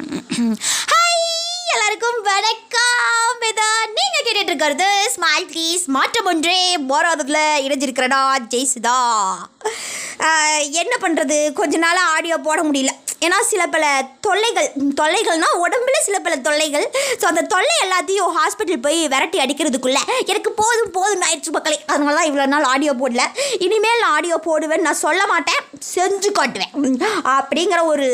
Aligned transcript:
Hi 0.00 1.16
எல்லாருக்கும் 1.72 2.20
வணக்கம். 2.28 3.40
இதோ 3.48 3.66
நீங்க 3.96 4.18
கேட்டுட்டு 4.26 4.50
இருக்கிறது 4.50 4.86
ஸ்மைல் 5.14 5.46
ப்ளீஸ் 5.50 5.82
மாற்றம் 5.96 6.28
ஒன்றே 6.32 6.60
போராதத்தில் 6.92 7.60
இணைஞ்சிருக்கிறடா 7.66 8.20
ஜெய்சுதா. 8.54 8.96
என்ன 10.82 10.94
பண்ணுறது 11.04 11.38
கொஞ்ச 11.60 11.76
நாளாக 11.84 12.12
ஆடியோ 12.16 12.38
போட 12.48 12.62
முடியல. 12.68 12.94
ஏன்னா 13.26 13.38
சில 13.50 13.62
பல 13.74 13.84
தொல்லைகள் 14.26 14.68
தொல்லைகள்னால் 15.00 15.58
உடம்புல 15.64 15.96
சில 16.06 16.16
பல 16.26 16.34
தொல்லைகள். 16.46 16.86
ஸோ 17.20 17.24
அந்த 17.30 17.42
தொல்லை 17.54 17.74
எல்லாத்தையும் 17.84 18.34
ஹாஸ்பிட்டல் 18.38 18.84
போய் 18.86 19.00
விரட்டி 19.14 19.38
அடிக்கிறதுக்குள்ளே 19.44 20.02
எனக்கு 20.32 20.52
போதும் 20.60 20.92
போதும் 20.98 21.24
ஆயிடுச்சு 21.28 21.52
மக்களே. 21.56 21.78
அதனால 21.92 22.14
தான் 22.18 22.28
இவ்வளோ 22.30 22.46
நாள் 22.54 22.68
ஆடியோ 22.72 22.94
போடல. 23.02 23.24
இனிமேல் 23.66 24.00
நான் 24.02 24.14
ஆடியோ 24.18 24.38
போடுவேன் 24.48 24.86
நான் 24.88 25.02
சொல்ல 25.06 25.22
மாட்டேன். 25.32 25.60
செஞ்சு 25.94 26.30
காட்டுவேன். 26.38 26.72
அப்படிங்கிற 27.36 27.80
ஒரு 27.92 28.08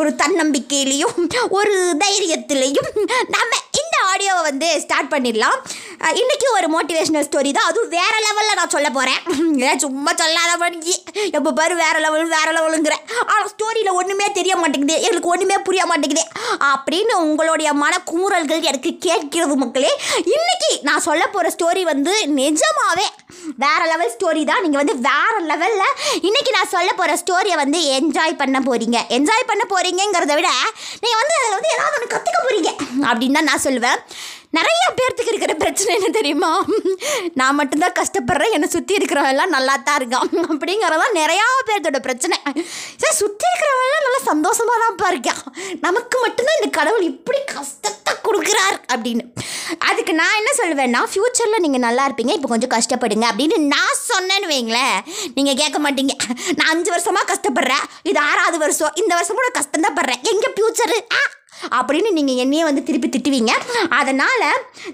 ஒரு 0.00 0.12
தன்னம்பிக்கையிலையும் 0.22 1.16
ஒரு 1.58 1.74
தைரியத்திலையும் 2.04 2.90
நம்ம 3.36 3.52
இந்த 3.80 3.96
ஆடியோவை 4.12 4.42
வந்து 4.50 4.68
ஸ்டார்ட் 4.84 5.12
பண்ணிடலாம். 5.14 5.58
இன்றைக்கி 6.00 6.20
இன்னைக்கு 6.22 6.46
ஒரு 6.58 6.68
மோட்டிவேஷனல் 6.74 7.24
ஸ்டோரி 7.26 7.50
தான். 7.56 7.66
அதுவும் 7.70 7.90
வேற 7.96 8.12
லெவலில் 8.24 8.58
நான் 8.58 8.70
சொல்ல 8.74 8.88
போகிறேன் 8.94 9.18
ஏன் 9.68 9.80
சும்மா 9.82 10.12
சொல்லாத 10.20 10.52
பண்ணி 10.62 10.94
எப்போ 11.38 11.50
பாரு 11.58 11.74
வேற 11.82 11.96
லெவல் 12.04 12.30
வேற 12.34 12.48
லெவலுங்கிற 12.56 12.94
ஆனால் 13.30 13.50
ஸ்டோரியில் 13.52 13.90
ஒன்றுமே 13.98 14.26
தெரிய 14.38 14.54
மாட்டேங்குது. 14.60 14.96
எங்களுக்கு 15.06 15.32
ஒன்றுமே 15.34 15.56
புரிய 15.66 15.82
மாட்டேங்குது. 15.90 16.24
அப்படின்னு 16.70 17.14
உங்களுடைய 17.24 17.68
மனக்குமுறல்கள் 17.82 18.66
எனக்கு 18.70 18.92
கேட்கிறது 19.06 19.56
மக்களே 19.64 19.92
இன்னைக்கு 20.36 20.70
நான் 20.88 21.04
சொல்ல 21.08 21.26
போகிற 21.34 21.52
ஸ்டோரி 21.56 21.84
வந்து 21.92 22.14
நிஜமாகவே 22.40 23.06
வேற 23.64 23.80
லெவல் 23.92 24.14
ஸ்டோரி 24.16 24.42
தான். 24.52 24.64
நீங்கள் 24.64 24.82
வந்து 24.82 24.96
வேற 25.10 25.34
லெவலில் 25.52 25.94
இன்னைக்கு 26.28 26.50
நான் 26.58 26.74
சொல்ல 26.76 26.90
போகிற 27.00 27.20
ஸ்டோரியை 27.24 27.58
வந்து 27.64 27.80
என்ஜாய் 27.98 28.40
பண்ண 28.42 28.58
போகிறீங்க 28.70 28.98
என்ஜாய் 29.18 29.48
பண்ண 29.52 29.64
போகிறீங்கிறத 29.74 30.34
விட 30.40 30.50
நீங்கள் 31.04 31.22
வந்து 31.22 31.36
அதில் 31.40 31.56
வந்து 31.58 31.74
ஏதாவது 31.76 31.96
ஒன்று 31.98 32.12
கற்றுக்க 32.16 32.38
போகிறீங்க 32.40 32.70
அப்படின்னு 33.10 33.38
தான் 33.40 33.50
நான் 33.52 33.66
சொல்லுவேன். 33.68 34.00
நிறைய 34.58 34.82
பேர்த்துக்கு 34.98 35.32
இருக்கிற 35.32 35.52
பிரச்சனை 35.60 35.90
என்ன 35.96 36.08
தெரியுமா? 36.16 36.50
நான் 37.40 37.56
மட்டும்தான் 37.58 37.94
கஷ்டப்படுறேன் 37.98 38.54
என்னை 38.56 38.68
சுற்றி 38.72 38.92
இருக்கிறவெல்லாம் 38.98 39.52
நல்லா 39.56 39.74
தான் 39.88 39.98
இருக்கான் 40.00 40.30
அப்படிங்கிறதான் 40.52 41.14
நிறையா 41.18 41.46
பேர்த்தோட 41.68 41.98
பிரச்சனை. 42.06 42.36
சார் 43.02 43.18
சுற்றி 43.20 43.46
இருக்கிறவெல்லாம் 43.50 44.04
நல்லா 44.06 44.20
சந்தோஷமாக 44.30 44.78
தான்ப்பா 44.84 45.08
இருக்கான். 45.12 45.42
நமக்கு 45.86 46.18
மட்டும்தான் 46.24 46.58
இந்த 46.60 46.70
கடவுள் 46.78 47.06
இப்படி 47.12 47.40
கஷ்டத்தை 47.54 48.14
கொடுக்குறார் 48.26 48.78
அப்படின்னு. 48.94 49.24
அதுக்கு 49.90 50.12
நான் 50.20 50.38
என்ன 50.40 50.50
சொல்லுவேன்னா 50.60 51.02
ஃப்யூச்சரில் 51.12 51.64
நீங்கள் 51.64 51.84
நல்லா 51.86 52.04
இருப்பீங்க 52.08 52.34
இப்போ 52.38 52.50
கொஞ்சம் 52.54 52.74
கஷ்டப்படுங்க 52.76 53.26
அப்படின்னு 53.32 53.58
நான் 53.74 54.00
சொன்னேன்னு 54.10 54.52
வைங்களேன். 54.54 54.96
நீங்கள் 55.36 55.60
கேட்க 55.62 55.78
மாட்டீங்க 55.86 56.14
நான் 56.58 56.70
அஞ்சு 56.74 56.90
வருஷமாக 56.96 57.28
கஷ்டப்படுறேன் 57.32 57.86
இது 58.12 58.20
ஆறாவது 58.30 58.58
வருஷம் 58.64 58.96
இந்த 59.02 59.12
வருஷம் 59.18 59.40
கூட 59.40 59.50
கஷ்டம் 59.60 59.86
தான் 59.86 59.98
படுறேன். 60.00 60.24
எங்கே 60.32 60.50
ஃப்யூச்சரு 60.56 60.98
ஆ 61.20 61.22
அப்படின்னு 61.78 62.10
நீங்கள் 62.18 62.40
என்னையே 62.44 62.64
வந்து 62.68 62.82
திருப்பி 62.88 63.08
திட்டுவீங்க. 63.14 63.52
அதனால் 64.00 64.46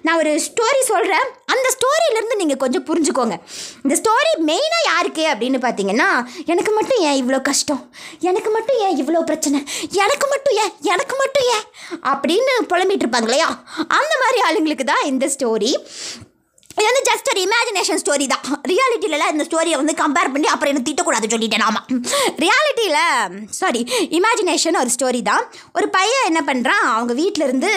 நான் 0.07 0.19
ஒரு 0.23 0.33
ஸ்டோரி 0.47 0.81
சொல்கிறேன் 0.93 1.27
அந்த 1.55 1.67
ஸ்டோரியிலேருந்து 1.77 2.39
நீங்கள் 2.41 2.61
கொஞ்சம் 2.63 2.87
புரிஞ்சுக்கோங்க. 2.89 3.37
இந்த 3.85 3.95
ஸ்டோரி 4.01 4.33
மெயினாக 4.51 4.89
யாருக்கு 4.91 5.25
அப்படின்னு 5.33 5.61
பார்த்தீங்கன்னா 5.67 6.09
எனக்கு 6.53 6.73
மட்டும் 6.79 7.01
ஏன் 7.09 7.19
இவ்வளோ 7.23 7.41
கஷ்டம்? 7.51 7.83
எனக்கு 8.31 8.51
மட்டும் 8.57 8.79
ஏன் 8.87 8.97
இவ்வளோ 9.03 9.23
பிரச்சனை? 9.31 9.61
எனக்கு 10.05 10.27
மட்டும் 10.35 10.57
ஏன்? 10.65 10.73
எனக்கு 10.95 11.17
மட்டும் 11.23 11.47
ஏன்? 11.57 11.65
அப்படின்னு 12.13 12.55
புலம்பிட்டு 12.73 13.07
இருப்பாங்க 13.07 13.31
இல்லையா? 13.31 13.49
அந்த 13.99 14.13
மாதிரி 14.25 14.41
ஆளுங்களுக்கு 14.49 14.87
தான் 14.93 15.07
இந்த 15.13 15.27
ஸ்டோரி 15.35 15.73
இது 16.79 16.87
வந்து 16.89 17.03
ஜஸ்ட் 17.09 17.29
ஒரு 17.33 17.41
இமேஜினேஷன் 17.47 18.01
ஸ்டோரி 18.03 18.27
தான். 18.33 18.45
ரியாலிட்டியிலலாம் 18.71 19.33
இந்த 19.35 19.45
ஸ்டோரியை 19.49 19.77
வந்து 19.81 19.95
கம்பேர் 20.03 20.33
பண்ணி 20.35 20.49
அப்புறம் 20.53 20.73
என்ன 20.73 20.83
திட்டக்கூடாது 20.89 21.33
சொல்லிட்டேன் 21.35 21.67
ஆமாம் 21.69 21.87
ரியாலிட்டியில் 22.45 23.03
சாரி 23.61 23.83
இமேஜினேஷன் 24.19 24.81
ஒரு 24.83 24.93
ஸ்டோரி 24.97 25.21
தான். 25.31 25.45
ஒரு 25.79 25.89
பையன் 25.97 26.29
என்ன 26.31 26.43
பண்ணுறான் 26.51 26.85
அவங்க 26.97 27.15
வீட்டிலருந்து 27.23 27.73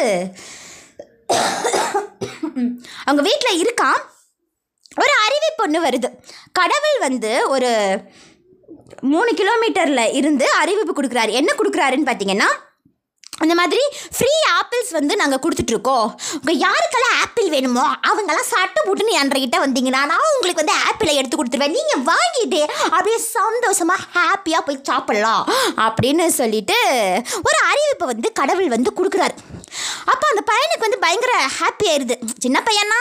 அவங்க 3.07 3.21
வீட்டில் 3.27 3.59
இருக்கான். 3.63 3.99
ஒரு 5.03 5.13
அறிவிப்பு 5.25 5.63
ஒன்று 5.65 5.79
வருது. 5.85 6.09
கடவுள் 6.59 6.97
வந்து 7.07 7.31
ஒரு 7.55 7.69
மூணு 9.11 9.31
கிலோமீட்டரில் 9.41 10.13
இருந்து 10.19 10.45
அறிவிப்பு 10.61 10.93
கொடுக்குறாரு. 10.95 11.31
என்ன 11.39 11.51
கொடுக்குறாருன்னு 11.59 12.09
பார்த்தீங்கன்னா 12.09 12.49
அந்த 13.43 13.53
மாதிரி 13.59 13.83
ஃப்ரீ 14.17 14.31
ஆப்பிள்ஸ் 14.59 14.91
வந்து 14.99 15.13
நாங்கள் 15.21 15.41
கொடுத்துட்ருக்கோம் 15.43 16.07
உங்கள் 16.39 16.61
யாருக்கெல்லாம் 16.65 17.17
ஆப்பிள் 17.23 17.49
வேணுமோ 17.55 17.85
அவங்கெல்லாம் 18.09 18.49
சட்டை 18.53 18.79
போட்டுன்னு 18.87 19.17
என்கிட்ட 19.19 19.59
வந்தீங்கன்னா 19.65 20.01
நான் 20.11 20.31
உங்களுக்கு 20.33 20.63
வந்து 20.63 20.77
ஆப்பிளை 20.87 21.13
எடுத்து 21.19 21.37
கொடுத்துருவேன். 21.37 21.75
நீங்கள் 21.77 22.03
வாங்கிட்டு 22.11 22.61
அப்படியே 22.95 23.19
சந்தோஷமாக 23.37 24.07
ஹாப்பியாக 24.17 24.63
போய் 24.67 24.87
சாப்பிட்லாம். 24.89 25.45
அப்படின்னு 25.87 26.27
சொல்லிட்டு 26.39 26.77
ஒரு 27.47 27.57
அறிவிப்பை 27.69 28.07
வந்து 28.13 28.29
கடவுள் 28.41 28.73
வந்து 28.75 28.91
கொடுக்குறாரு. 28.99 29.35
அப்போ 30.09 30.25
அந்த 30.31 30.41
பையனுக்கு 30.49 30.85
வந்து 30.85 31.03
பயங்கர 31.03 31.33
ஹாப்பி 31.57 31.85
ஆயிடுது 31.91 32.15
சின்ன 32.43 32.57
பையனா 32.67 32.99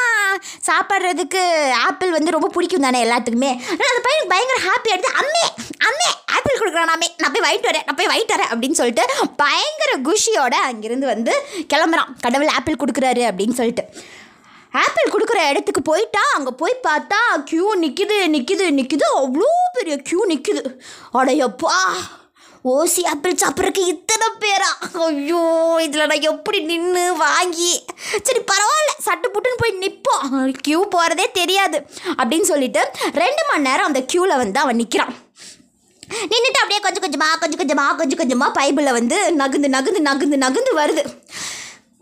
சாப்பிட்றதுக்கு 0.69 1.43
ஆப்பிள் 1.87 2.15
வந்து 2.17 2.35
ரொம்ப 2.37 2.49
பிடிக்கும் 2.49 2.87
தானே 2.87 2.99
எல்லாத்துக்குமே. 3.07 3.51
ஆனால் 3.71 3.91
அந்த 3.93 4.03
பையனுக்கு 4.07 4.33
பயங்கர 4.35 4.59
ஹாப்பி 4.67 4.91
ஆயிடுது 4.93 5.13
அம்மே 5.21 5.45
அம்மே 5.89 6.09
ஆப்பிள் 6.37 6.61
கொடுக்குறானாமே 6.61 7.09
நான் 7.21 7.33
போய் 7.35 7.45
வாங்கிட்டு 7.47 7.71
வரேன் 7.71 7.87
நான் 7.87 7.99
போய் 7.99 8.11
வாங்கிட்டு 8.11 8.37
வரேன் 8.37 8.51
அப்படின்னு 8.53 8.79
சொல்லிட்டு 8.81 9.05
பயங்கர 9.43 9.93
குஷியோட 10.09 10.55
அங்கிருந்து 10.69 11.07
வந்து 11.07 11.33
கிளம்புறான். 11.73 12.13
கடவுள் 12.21 12.55
ஆப்பிள் 12.57 12.81
கொடுக்குறாரு 12.83 13.25
அப்படின்னு 13.31 13.59
சொல்லிட்டு. 13.61 13.85
ஆப்பிள் 14.75 15.13
கொடுக்குற 15.13 15.39
இடத்துக்கு 15.51 15.83
போயிட்டா 15.83 16.23
அங்கே 16.37 16.53
போய் 16.59 16.83
பார்த்தா 16.87 17.21
க்யூ 17.51 17.67
நிற்கிது 17.83 18.17
நிற்கிது 18.35 18.65
நிற்கிது 18.79 19.07
அவ்வளோ 19.21 19.49
பெரிய 19.77 19.95
க்யூ 20.09 20.21
நிற்கிது 20.33 20.63
அடையப்பா 21.15 21.77
ஓசி 22.73 23.03
ஆப்பிள் 23.07 23.41
சாப்பிட்றதுக்கு 23.43 23.85
இத்தனை 24.09 24.29
பேரா? 24.43 24.69
ஐயோ 25.07 25.41
இதில் 25.87 26.07
நான் 26.11 26.27
எப்படி 26.31 26.59
நின்று 26.69 27.03
வாங்கி 27.23 27.73
சரி 28.27 28.41
பரவாயில்ல 28.51 28.93
சட்டு 29.07 29.27
புட்டுன்னு 29.35 29.61
போய் 29.63 29.75
நிற்போம் 29.83 30.23
க்யூ 30.67 30.79
போகிறதே 30.95 31.27
தெரியாது 31.39 31.79
அப்படின்னு 32.21 32.47
சொல்லிட்டு 32.51 32.83
ரெண்டு 33.23 33.43
மணி 33.49 33.67
நேரம் 33.69 33.89
அந்த 33.91 34.01
க்யூவில் 34.13 34.41
வந்து 34.43 34.59
அவன் 34.63 34.81
நிற்கிறான் 34.83 35.13
நின்றுட்டு 36.33 36.63
அப்படியே 36.63 36.81
கொஞ்சம் 36.87 37.05
கொஞ்சமாக 37.05 37.37
கொஞ்சம் 37.43 37.61
கொஞ்சமாக 37.63 37.99
கொஞ்சம் 38.01 38.21
கொஞ்சமாக 38.23 38.57
பைபிளில் 38.59 38.97
வந்து 38.99 39.19
நகுந்து 39.43 39.71
நகுந்து 39.77 40.03
நகுந்து 40.09 40.39
நகுந்து 40.47 40.75
வருது. 40.81 41.05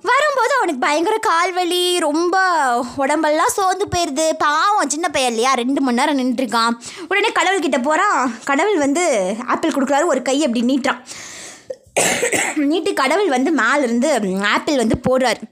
வரும்போது 0.05 0.53
அவனுக்கு 0.59 0.87
பயங்கர 0.89 1.17
கால்வலி 1.31 1.85
ரொம்ப 2.09 2.37
உடம்பெல்லாம் 3.05 3.55
சோர்ந்து 3.59 3.87
போயிடுது 3.95 4.27
பாவம் 4.47 4.93
சின்ன 4.95 5.07
பையன் 5.15 5.33
இல்லையா? 5.35 5.53
ரெண்டு 5.63 5.81
மணி 5.87 6.01
நேரம் 6.01 6.21
நின்றுருக்கான் 6.23 6.77
உடனே 7.11 7.33
கடவுள்கிட்ட 7.39 7.81
போகிறான் 7.89 8.21
கடவுள் 8.51 8.85
வந்து 8.87 9.05
ஆப்பிள் 9.55 9.77
கொடுக்குறாரு 9.77 10.13
ஒரு 10.15 10.23
கை 10.29 10.39
அப்படி 10.47 10.63
நீட்டுறான். 10.73 11.03
நீட்டு 12.57 12.93
கடவுள் 12.93 13.29
வந்து 13.29 13.51
மேலேருந்து 13.55 14.09
ஆப்பிள் 14.45 14.77
வந்து 14.77 14.97
போடுறாரு. 15.09 15.43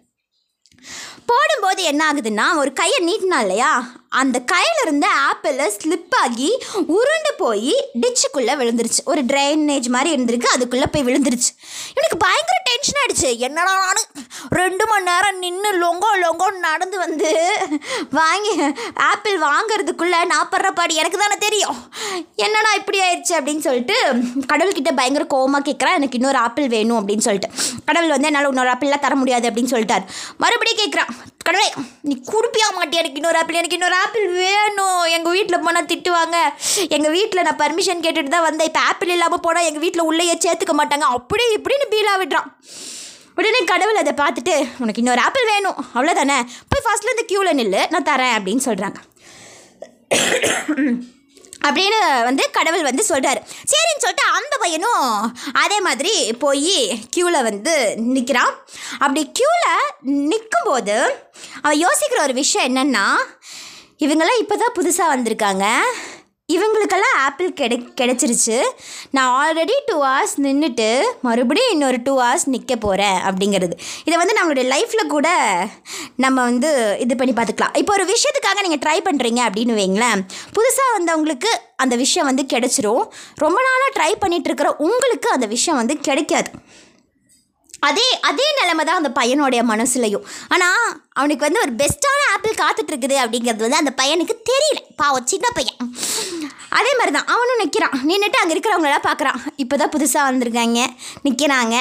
போடும்போது 1.27 1.83
என்ன 1.83 2.13
ஆகுதுன்னா 2.13 2.57
ஒரு 2.57 2.73
கையை 2.73 2.99
நீட்டினா 3.01 3.41
இல்லையா 3.41 3.71
அந்த 4.21 4.39
கையில் 4.53 4.83
இருந்த 4.83 5.07
ஆப்பிளை 5.29 5.67
ஸ்லிப் 5.77 6.15
ஆகி 6.23 6.51
உருண்டு 6.97 7.33
போய் 7.43 7.73
டிச்சுக்குள்ளே 8.03 8.55
விழுந்துருச்சு. 8.61 9.01
ஒரு 9.13 9.23
ட்ரைனேஜ் 9.31 9.89
மாதிரி 9.95 10.11
இருந்திருக்கு 10.15 10.53
அதுக்குள்ளே 10.57 10.87
போய் 10.93 11.07
விழுந்துருச்சு. 11.09 11.51
இவனுக்கு 11.95 12.19
பயங்கர 12.25 12.59
டென்ஷன் 12.69 13.01
ஆகிடுச்சு 13.01 13.31
என்னடா 13.47 13.73
நானும் 13.85 14.11
ரெண்டு 14.61 14.85
மணி 14.91 15.05
நேரம் 15.11 15.39
நின்று 15.45 15.71
லொங்கோ 15.83 16.11
லொங்கோன்னு 16.25 16.65
நடந்து 16.69 16.97
வந்து 17.05 17.31
வாங்கி 18.19 18.53
ஆப்பிள் 19.11 19.37
வாங்குறதுக்குள்ளே 19.47 20.21
நான் 20.33 20.51
படுற 20.53 20.71
பாடு 20.79 21.01
எனக்கு 21.03 21.21
தானே 21.23 21.39
தெரியும். 21.47 21.79
என்னடா 22.47 22.71
இப்படி 22.81 22.99
ஆயிடுச்சு 23.07 23.35
அப்படின்னு 23.39 23.67
சொல்லிட்டு 23.69 23.97
கடவுள்கிட்ட 24.53 24.93
பயங்கர 25.01 25.27
கோவமாக 25.35 25.65
கேட்குறான் 25.69 25.99
எனக்கு 26.01 26.19
இன்னொரு 26.21 26.41
ஆப்பிள் 26.47 26.73
வேணும் 26.77 27.01
அப்படின்னு 27.01 27.27
சொல்லிட்டு. 27.29 27.51
கடவுள் 27.89 28.15
வந்து 28.17 28.29
என்னால் 28.31 28.51
இன்னொரு 28.55 28.73
ஆப்பிள்லாம் 28.75 29.05
தர 29.07 29.15
முடியாது 29.23 29.49
அப்படின்னு 29.51 29.75
சொல்லிட்டார். 29.77 30.05
மறுபடியும் 30.43 30.83
கேட்குறான் 30.83 31.13
கடவுளே 31.47 31.71
நீ 32.09 32.15
குடுப்பியா 32.33 32.69
மாட்டியா? 32.77 33.01
எனக்கு 33.03 33.21
இன்னொரு 33.21 33.39
ஆப்பிள் 33.41 33.61
எனக்கு 33.61 33.79
இன்னொரு 33.79 33.97
ஆப்பிள் 34.05 34.27
வேணும். 34.43 35.03
எங்கள் 35.17 35.35
வீட்டில் 35.37 35.63
போனால் 35.67 35.91
திட்டுவாங்க. 35.93 36.37
எங்கள் 36.97 37.15
வீட்டில் 37.17 37.47
நான் 37.49 37.61
பர்மிஷன் 37.63 38.05
கேட்டுட்டு 38.07 38.35
தான் 38.35 38.47
வந்தேன். 38.49 38.71
இப்போ 38.71 38.83
ஆப்பிள் 38.91 39.15
இல்லாமல் 39.17 39.45
போனால் 39.47 39.69
எங்கள் 39.71 39.85
வீட்டில் 39.87 40.09
உள்ளேயே 40.11 40.37
சேர்த்துக்க 40.45 40.75
மாட்டாங்க. 40.81 41.09
அப்படி 41.19 41.47
இப்படின்னு 41.59 41.89
பீலா 41.95 42.15
விடுறான். 42.23 42.51
உடனே 43.39 43.61
கடவுள் 43.73 44.01
அதை 44.03 44.13
பார்த்துட்டு 44.21 44.55
உனக்கு 44.83 45.01
இன்னொரு 45.03 45.23
ஆப்பிள் 45.27 45.51
வேணும். 45.55 45.79
அவ்வளோதானே 45.97 46.37
போய் 46.71 46.85
ஃபர்ஸ்ட்லேருந்து 46.85 47.29
க்யூவில் 47.31 47.59
நில்லு. 47.61 47.83
நான் 47.95 48.09
தரேன். 48.13 48.37
அப்படின்னு 48.39 48.67
சொல்கிறாங்க 48.69 49.01
அப்படின்னு 51.67 51.99
வந்து 52.27 52.45
கடவுள் 52.57 52.87
வந்து 52.89 53.03
சொல்கிறாரு 53.11 53.41
சரின்னு 53.71 54.03
சொல்லிட்டு 54.05 54.25
அந்த 54.39 54.55
பையனும் 54.63 55.05
அதே 55.63 55.79
மாதிரி 55.87 56.13
போய் 56.43 56.75
க்யூவில் 57.15 57.47
வந்து 57.49 57.73
நிற்கிறான் 58.15 58.53
அப்படி 59.03 59.23
க்யூவில் 59.39 59.87
நிற்கும்போது 60.33 60.97
அவன் 61.63 61.81
யோசிக்கிற 61.85 62.21
ஒரு 62.27 62.35
விஷயம் 62.43 62.69
என்னென்னா 62.71 63.07
இவங்கெல்லாம் 64.03 64.43
இப்போ 64.43 64.57
தான் 64.65 64.77
புதுசாக 64.81 65.13
வந்திருக்காங்க. 65.15 65.67
இவங்களுக்கெல்லாம் 66.55 67.19
ஆப்பிள் 67.27 67.55
கிடை 67.59 67.77
கிடச்சிருச்சு. 67.99 68.57
நான் 69.17 69.31
ஆல்ரெடி 69.43 69.77
டூ 69.89 69.95
ஹவர்ஸ் 70.03 70.35
நின்றுட்டு 70.47 70.89
மறுபடியும் 71.27 71.73
இன்னொரு 71.75 71.99
டூ 72.07 72.15
ஹவர்ஸ் 72.21 72.45
நிற்க 72.55 72.75
போகிறேன் 72.85 73.19
அப்படிங்கிறது. 73.29 73.75
இதை 74.07 74.17
வந்து 74.23 74.37
நம்மளுடைய 74.39 74.65
லைஃப்பில் 74.75 75.13
கூட 75.15 75.29
நம்ம 76.25 76.37
வந்து 76.51 76.71
இது 77.05 77.17
பண்ணி 77.21 77.35
பார்த்துக்கலாம். 77.39 77.77
இப்போ 77.83 77.95
ஒரு 77.97 78.07
விஷயத்துக்காக 78.13 78.65
நீங்கள் 78.67 78.83
ட்ரை 78.85 78.99
பண்ணுறீங்க 79.09 79.43
அப்படின்னு 79.49 79.81
வைங்களேன். 79.81 80.25
புதுசாக 80.59 80.97
வந்தவங்களுக்கு 80.97 81.53
அந்த 81.85 81.97
விஷயம் 82.05 82.31
வந்து 82.31 82.45
கிடைச்சிரும். 82.55 83.05
ரொம்ப 83.45 83.61
நாளாக 83.69 83.93
ட்ரை 83.99 84.13
பண்ணிகிட்ருக்கிற 84.25 84.73
உங்களுக்கு 84.89 85.31
அந்த 85.37 85.49
விஷயம் 85.57 85.81
வந்து 85.83 85.97
கிடைக்காது. 86.09 86.51
அதே 87.89 88.05
அதே 88.29 88.45
நிலமை 88.59 88.83
தான் 88.89 89.01
அந்த 89.01 89.11
பையனுடைய 89.17 89.63
மனசுலையும். 89.71 90.23
ஆனால் 90.55 90.85
அவனுக்கு 91.19 91.47
வந்து 91.47 91.61
ஒரு 91.65 91.73
பெஸ்ட்டான 91.81 92.21
ஆப்பிள் 92.35 92.54
பார்த்துட்டு 92.75 92.93
இருக்குது 92.95 93.17
அப்படிங்கிறது 93.23 93.65
வந்து 93.65 93.81
அந்த 93.83 93.93
பையனுக்கு 93.99 94.35
தெரியல. 94.51 94.79
பாவம் 95.01 95.29
சின்ன 95.33 95.47
பையன். 95.57 95.81
அதே 96.79 96.93
மாதிரி 96.99 97.13
தான் 97.17 97.29
அவனும் 97.35 97.61
நிற்கிறான் 97.63 97.93
நின்றுட்டு 98.11 98.39
அங்கே 98.41 98.55
இருக்கிறவங்களெல்லாம் 98.55 99.07
பார்க்குறான். 99.09 99.39
இப்போ 99.63 99.75
தான் 99.83 99.93
புதுசாக 99.95 100.29
வந்திருக்காங்க. 100.29 100.81
நிற்கிறாங்க 101.27 101.77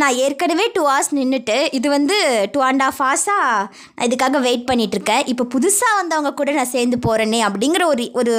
நான் 0.00 0.18
ஏற்கனவே 0.24 0.64
டூ 0.76 0.82
ஹவர்ஸ் 0.88 1.12
நின்றுட்டு 1.18 1.56
இது 1.78 1.88
வந்து 1.96 2.16
டூ 2.54 2.60
அண்ட் 2.68 2.84
ஆஃப் 2.86 3.00
ஹார்ஸாக 3.04 4.04
இதுக்காக 4.06 4.40
வெயிட் 4.46 4.68
பண்ணிகிட்ருக்கேன் 4.70 5.26
இப்போ 5.32 5.44
புதுசாக 5.54 5.98
வந்தவங்க 6.00 6.32
கூட 6.40 6.52
நான் 6.58 6.74
சேர்ந்து 6.74 6.98
போகிறேனே 7.06 7.40
அப்படிங்கிற 7.48 7.84
ஒரு 7.92 8.06
ஒரு 8.20 8.34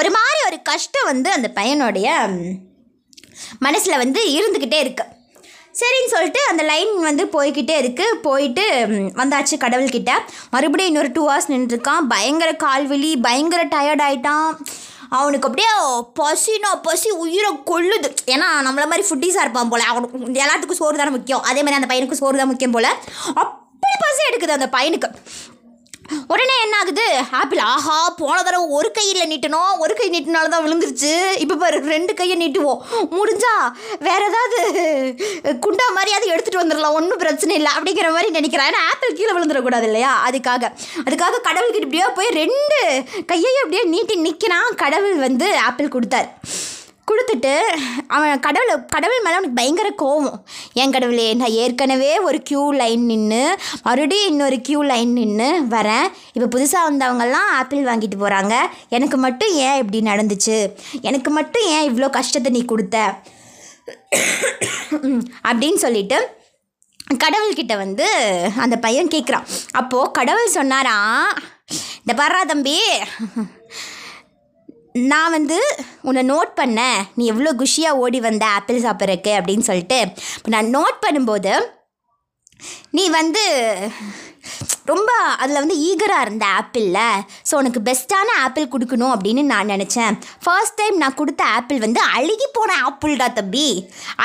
ஒரு 0.00 0.10
மாதிரி 0.18 0.40
ஒரு 0.48 0.58
கஷ்டம் 0.70 1.10
வந்து 1.12 1.28
அந்த 1.36 1.50
பையனுடைய 1.58 2.08
மனசில் 3.66 4.00
வந்து 4.04 4.20
இருந்துக்கிட்டே 4.38 4.80
இருக்குது 4.84 5.12
சரின்னு 5.80 6.12
சொல்லிட்டு 6.14 6.40
அந்த 6.50 6.62
லைன் 6.70 6.92
வந்து 7.06 7.24
போய்கிட்டே 7.34 7.74
இருக்குது 7.82 8.18
போயிட்டு 8.26 8.64
வந்தாச்சு 9.20 9.56
கடவுள்கிட்ட. 9.64 10.12
மறுபடியும் 10.54 10.90
இன்னொரு 10.92 11.10
டூ 11.16 11.22
ஹவர்ஸ் 11.28 11.50
நின்றுருக்கான். 11.54 12.06
பயங்கர 12.12 12.50
கால்வெளி 12.64 13.10
பயங்கர 13.26 13.64
டயர்டாயிட்டான் 13.74 14.50
அவனுக்கு 15.18 15.48
அப்படியே 15.48 15.72
பசினா 16.20 16.70
பசி 16.86 17.10
உயிரை 17.24 17.50
கொள்ளுது. 17.70 18.08
ஏன்னா 18.34 18.46
நம்மள 18.66 18.84
மாதிரி 18.92 19.04
ஃபுட்டிஸாக 19.08 19.44
இருப்பான் 19.44 19.70
போல். 19.72 19.84
அவனுக்கு 19.90 20.42
எல்லாத்துக்கும் 20.44 20.80
சோறு 20.80 21.00
தானே 21.00 21.12
முக்கியம். 21.16 21.44
அதே 21.50 21.60
மாதிரி 21.66 21.78
அந்த 21.80 21.90
பையனுக்கு 21.92 22.20
சோறு 22.22 22.40
தான் 22.40 22.50
முக்கியம் 22.52 22.74
போல். 22.76 22.90
அப்படி 23.42 23.94
பசி 24.06 24.22
எடுக்குது 24.30 24.56
அந்த 24.58 24.68
பையனுக்கு. 24.78 25.10
உடனே 26.32 26.54
என்ன 26.64 26.76
ஆகுது 26.82 27.04
ஆப்பிள் 27.40 27.60
ஆஹா 27.72 27.96
போன 28.20 28.36
தடவை 28.42 28.66
ஒரு 28.78 28.88
கையில் 28.98 29.28
நீட்டணும் 29.32 29.72
ஒரு 29.84 29.94
கை 29.98 30.08
நீட்டினால 30.14 30.50
தான் 30.52 30.64
விழுந்துருச்சு. 30.66 31.12
இப்போ 31.42 31.54
பாரு 31.62 31.76
ரெண்டு 31.94 32.12
கையை 32.20 32.36
நீட்டுவோம். 32.42 32.80
முடிஞ்சா 33.18 33.54
வேற 34.06 34.20
ஏதாவது 34.30 34.58
குண்டா 35.64 35.86
மாதிரியாவது 35.96 36.32
எடுத்துகிட்டு 36.34 36.62
வந்துடலாம். 36.62 36.96
ஒன்றும் 37.00 37.22
பிரச்சனை 37.24 37.54
இல்லை. 37.60 37.72
அப்படிங்கிற 37.76 38.10
மாதிரி 38.16 38.30
நினைக்கிறேன். 38.38 38.68
ஏன்னா 38.70 38.82
ஆப்பிள் 38.90 39.16
கீழே 39.18 39.32
விழுந்துடக்கூடாது 39.36 39.88
இல்லையா? 39.90 40.12
அதுக்காக. 40.28 40.72
அதுக்காக 41.06 41.42
கடவுள்கிட்ட 41.48 41.86
இப்படியோ 41.86 42.08
போய் 42.18 42.36
ரெண்டு 42.42 42.78
கையையும் 43.32 43.62
அப்படியே 43.64 43.84
நீட்டி 43.94 44.16
நிற்கிறான் 44.26 44.70
கடவுள் 44.84 45.16
வந்து 45.26 45.48
ஆப்பிள் 45.68 45.94
கொடுத்தார். 45.96 46.30
கொடுத்துட்டு 47.10 47.52
அவன் 48.14 48.42
கடவுளை 48.46 48.74
கடவுள் 48.94 49.22
மேலே 49.24 49.36
அவனுக்கு 49.36 49.58
பயங்கர 49.58 49.88
கோவம். 50.02 50.38
ஏன் 50.80 50.94
கடவுளே 50.94 51.26
நான் 51.40 51.56
ஏற்கனவே 51.62 52.12
ஒரு 52.28 52.38
க்யூ 52.48 52.62
லைன் 52.80 53.04
நின்று 53.10 53.42
மறுபடியும் 53.86 54.30
இன்னொரு 54.32 54.56
க்யூ 54.68 54.80
லைன் 54.90 55.12
நின்று 55.18 55.48
வரேன். 55.74 56.06
இப்போ 56.36 56.48
புதுசாக 56.54 56.88
வந்தவங்கெல்லாம் 56.88 57.50
ஆப்பிள் 57.58 57.88
வாங்கிட்டு 57.90 58.18
போகிறாங்க 58.22 58.54
எனக்கு 58.98 59.18
மட்டும் 59.26 59.52
ஏன் 59.66 59.80
இப்படி 59.82 60.00
நடந்துச்சு? 60.10 60.58
எனக்கு 61.10 61.32
மட்டும் 61.38 61.66
ஏன் 61.76 61.86
இவ்வளோ 61.90 62.10
கஷ்டத்தை 62.18 62.52
நீ 62.56 62.62
கொடுத்த? 62.72 62.96
அப்படின்னு 65.48 65.80
சொல்லிட்டு 65.84 66.18
கடவுள்கிட்ட 67.24 67.74
வந்து 67.84 68.06
அந்த 68.64 68.76
பையன் 68.84 69.12
கேட்குறான் 69.14 69.46
அப்போது 69.80 70.12
கடவுள் 70.18 70.56
சொன்னாராம் 70.56 71.28
இந்த 72.00 72.14
பாரா 72.20 72.40
தம்பி 72.50 72.74
நான் 75.12 75.34
வந்து 75.36 75.56
உன்னை 76.08 76.22
நோட் 76.32 76.52
பண்ணேன். 76.60 77.00
நீ 77.18 77.24
எவ்வளோ 77.32 77.50
குஷியாக 77.62 78.00
ஓடி 78.02 78.18
வந்த 78.26 78.44
ஆப்பிள் 78.58 78.84
சாப்பிட்றக்கு 78.84 79.32
அப்படின்னு 79.38 79.68
சொல்லிட்டு. 79.70 79.98
இப்போ 80.36 80.50
நான் 80.54 80.74
நோட் 80.76 81.02
பண்ணும்போது 81.06 81.54
நீ 82.96 83.04
வந்து 83.20 83.42
ரொம்ப 84.90 85.10
அதில் 85.42 85.60
வந்து 85.62 85.76
ஈகராக 85.86 86.24
இருந்த 86.24 86.44
ஆப்பிளில் 86.58 87.22
ஸோ 87.48 87.54
உனக்கு 87.60 87.80
பெஸ்ட்டான 87.88 88.34
ஆப்பிள் 88.44 88.70
கொடுக்கணும் 88.74 89.14
அப்படின்னு 89.14 89.42
நான் 89.52 89.72
நினச்சேன். 89.74 90.16
ஃபர்ஸ்ட் 90.44 90.78
டைம் 90.80 91.00
நான் 91.02 91.18
கொடுத்த 91.20 91.42
ஆப்பிள் 91.56 91.84
வந்து 91.84 92.00
அழுகி 92.16 92.48
போன 92.58 92.76
ஆப்பிள்டா 92.88 93.28
தம்பி. 93.38 93.68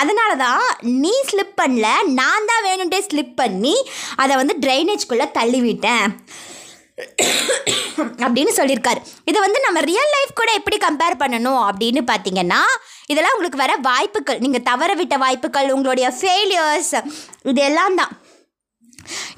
அதனால 0.01 0.31
தான் 0.45 0.63
நீ 1.03 1.13
ஸ்லிப் 1.31 1.55
பண்ணல 1.61 1.89
நான் 2.19 2.47
தான் 2.51 2.65
வேணுன்ட்டே 2.67 3.01
ஸ்லிப் 3.09 3.35
பண்ணி 3.41 3.75
அதை 4.23 4.35
வந்து 4.41 4.55
ட்ரைனேஜ்குள்ளே 4.65 5.27
தள்ளிவிட்டேன். 5.39 6.07
அப்படின்னு 8.25 8.51
சொல்லியிருக்காரு. 8.57 8.99
இதை 9.29 9.39
வந்து 9.41 9.59
நம்ம 9.65 9.79
ரியல் 9.89 10.13
லைஃப் 10.15 10.33
கூட 10.33 10.49
எப்படி 10.53 10.77
கம்பேர் 10.85 11.21
பண்ணணும் 11.21 11.61
அப்படின்னு 11.69 12.01
பார்த்தீங்கன்னா 12.11 12.61
இதெல்லாம் 13.11 13.35
உங்களுக்கு 13.35 13.63
வர 13.63 13.73
வாய்ப்புகள் 13.89 14.41
நீங்கள் 14.45 14.65
தவற 14.69 14.93
விட்ட 14.93 15.17
வாய்ப்புகள் 15.17 15.73
உங்களுடைய 15.75 16.07
ஃபெயிலியர்ஸ் 16.19 16.93
இது 17.51 17.61
எல்லாம் 17.61 17.97
தான் 18.01 18.13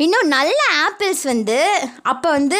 இன்னும் 0.03 0.27
நல்ல 0.35 0.59
ஆப்பிள்ஸ் 0.85 1.23
வந்து 1.31 1.57
அப்போ 2.11 2.27
வந்து 2.37 2.59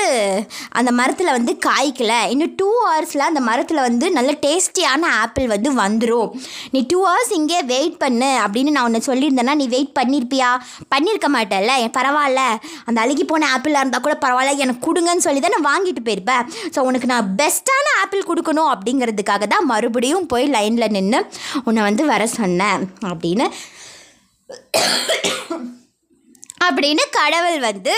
அந்த 0.80 0.92
மரத்தில் 1.00 1.34
வந்து 1.38 1.54
காய்க்கல. 1.68 2.14
இன்னும் 2.34 2.54
டூ 2.62 2.70
ஹவர்ஸில் 2.84 3.26
அந்த 3.30 3.42
மரத்தில் 3.50 3.82
வந்து 3.88 4.06
நல்ல 4.18 4.32
டேஸ்டியான 4.46 5.10
ஆப்பிள் 5.24 5.48
வந்து 5.54 5.70
வந்துடும் 5.82 6.30
நீ 6.74 6.82
டூ 6.94 7.00
ஹவர்ஸ் 7.08 7.34
இங்கே 7.40 7.60
வெயிட் 7.74 7.98
பண்ணு 8.04 8.32
அப்படின்னு 8.46 8.74
நான் 8.76 8.88
உன்னை 8.90 9.02
சொல்லியிருந்தேன்னா 9.10 9.56
நீ 9.62 9.68
வெயிட் 9.76 9.94
பண்ணியிருப்பியா 10.00 10.52
பண்ணியிருக்க 10.96 11.30
மாட்டேல்ல. 11.38 11.74
பரவாயில்ல 12.00 12.42
அந்த 12.88 12.98
அழுகி 13.06 13.26
போன 13.32 13.48
ஆப்பிளாக 13.56 13.84
இருந்தால் 13.84 14.06
கூட 14.06 14.16
பரவாயில்ல 14.26 14.64
எனக்கு 14.66 14.86
கொடுங்கன்னு 14.88 15.26
சொல்லி 15.28 15.42
தான் 15.42 15.56
நான் 15.58 15.70
வாங்கிட்டு 15.72 16.04
போயிருப்பேன். 16.08 16.48
ஸோ 16.76 16.80
உனக்கு 16.90 17.12
நான் 17.14 17.30
பெஸ்ட்டான 17.42 17.94
ஆப்பிள் 18.04 18.28
கொடுக்கணும் 18.32 18.72
அப்படிங்கிறதுக்காக 18.74 19.48
தான் 19.54 19.70
மறுபடியும் 19.74 20.30
போய் 20.34 20.48
லைனில் 20.58 20.94
நின்று 20.98 21.22
உன்னை 21.68 21.84
வந்து 21.90 22.06
வர 22.14 22.28
சொன்னேன் 22.40 22.84
அப்படின்னு. 23.12 23.48
அப்படின்னு 26.64 27.04
கடவுள் 27.12 27.60
வந்து 27.60 27.96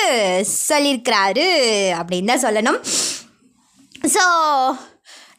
சொல்லியிருக்கிறாரு 0.69 1.47
அப்படின்னு 1.99 2.31
தான் 2.33 2.45
சொல்லணும். 2.45 2.79
ஸோ 4.15 4.23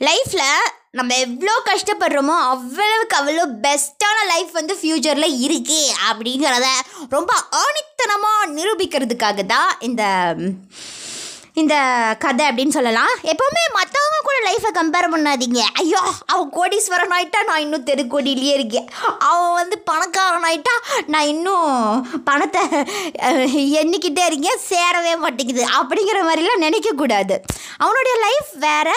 லைஃப்பில் 0.00 0.49
நம்ம 0.90 1.14
எவ்வளோ 1.17 1.55
கஷ்டப்படுறோமோ 1.67 2.37
அவ்வளவுக்கு 2.50 3.17
அவ்வளோ 3.17 3.44
பெஸ்ட்டான 3.64 4.19
லைஃப் 4.32 4.52
வந்து 4.52 4.75
ஃப்யூச்சரில் 4.81 5.37
இருக்கு 5.40 5.81
அப்படிங்கிறத 6.08 6.69
ரொம்ப 7.08 7.32
ஆணித்தனமாக 7.62 8.50
நிரூபிக்கிறதுக்காக 8.55 9.46
தான் 9.46 9.70
இந்த 9.81 10.05
இந்த 11.61 11.75
கதை 12.19 12.44
அப்படின்னு 12.49 12.76
சொல்லலாம். 12.76 13.12
எப்போவுமே 13.32 13.62
மற்றவங்க 13.76 14.19
கூட 14.23 14.37
லைஃப்பை 14.47 14.70
கம்பேர் 14.79 15.06
பண்ணாதீங்க. 15.12 15.61
ஐயோ 15.73 16.00
அவன் 16.32 16.50
கோடீஸ்வரன் 16.56 17.14
ஆகிட்டா 17.19 17.41
நான் 17.50 17.62
இன்னும் 17.64 17.87
தெருக்கோடியிலேயே 17.91 18.55
இருக்கேன். 18.58 18.88
அவன் 19.31 19.56
வந்து 19.61 19.79
பணக்காரன் 19.91 20.47
ஆயிட்டா 20.50 20.75
நான் 21.06 21.31
இன்னும் 21.35 21.64
பணத்தை 22.25 22.62
எண்ணிக்கிட்டே 23.82 24.25
இருக்கேன். 24.31 24.62
சேரவே 24.70 25.14
மாட்டேங்குது. 25.25 25.64
அப்படிங்கிற 25.81 26.20
மாதிரிலாம் 26.29 26.64
நினைக்கக்கூடாது. 26.67 27.37
அவனுடைய 27.79 28.17
லைஃப் 28.26 28.53
வேற 28.69 28.88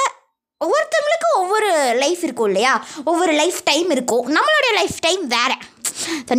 ஒவ்வொருத்தவங்களுக்கும் 0.66 1.38
ஒவ்வொரு 1.42 1.70
லைஃப் 2.04 2.24
இருக்கும் 2.24 2.46
இல்லையா? 2.46 2.72
ஒவ்வொரு 3.06 3.34
லைஃப் 3.42 3.60
டைம் 3.64 3.90
இருக்கும். 3.90 4.26
நம்மளுடைய 4.38 4.72
லைஃப் 4.80 4.98
டைம் 5.00 5.28
வேறு. 5.36 5.56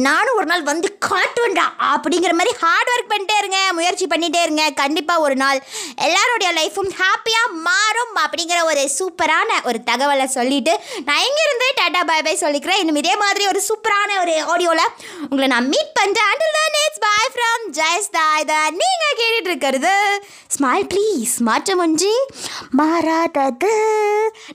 நானும் 0.07 0.37
ஒரு 0.41 0.49
நாள் 0.51 0.65
வந்து 0.71 0.89
காட்டுவேன்டா 1.09 1.67
அப்படிங்கிற 1.93 2.33
மாதிரி 2.39 2.53
ஹார்ட் 2.63 2.91
ஒர்க் 2.95 3.11
பண்ணிட்டே 3.13 3.37
இருங்க 3.41 3.59
முயற்சி 3.79 4.07
பண்ணிகிட்டே 4.13 4.43
இருங்க. 4.47 4.65
கண்டிப்பாக 4.83 5.25
ஒரு 5.27 5.37
நாள் 5.43 5.59
எல்லாருடைய 6.09 6.51
லைஃப்பும் 6.61 6.93
ஹாப்பியாக 7.01 7.57
மாறும் 7.69 8.15
அப்படிங்கிற 8.25 8.59
ஒரு 8.71 8.83
சூப்பரான 8.99 9.51
ஒரு 9.71 9.81
தகவலை 9.91 10.27
சொல்லிட்டு 10.39 10.75
நான் 11.09 11.25
எங்கேருந்து 11.29 11.69
டாட்டா 11.81 12.03
பை 12.11 12.19
பாய் 12.27 12.43
சொல்லிக்கிறேன். 12.45 12.81
இன்னும் 12.83 13.01
இதே 13.03 13.15
மாதிரி 13.25 13.47
ஒரு 13.53 13.63
சூப்பரான 13.69 14.19
ஒரு 14.25 14.37
ஆடியோவில் 14.53 14.93
உங்களை 15.31 15.49
நான் 15.55 15.71
மீட் 15.75 15.97
பண்ணுறேன் 16.01 16.31
அண்டில் 16.33 16.57
தான் 16.59 16.79
இட்ஸ் 16.85 17.05
பாய் 17.07 17.33
ஃப்ரம் 17.35 17.65
ஜெயஸ்தா 17.81 18.27
இதை 18.45 18.61
நீங்கள் 18.81 19.19
கேட்டுட்டு 19.21 19.51
இருக்கிறது 19.53 19.95
ஸ்மைல் 20.57 20.87
ப்ளீஸ் 20.93 21.35
மாற்றம் 21.49 21.83
ஒன்றி 21.87 22.15
மாறாதது. 22.81 23.75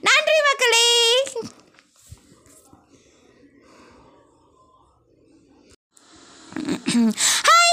நன்றி 0.08 0.38
மக்களே. 0.48 0.86
ஹாய் 6.96 7.72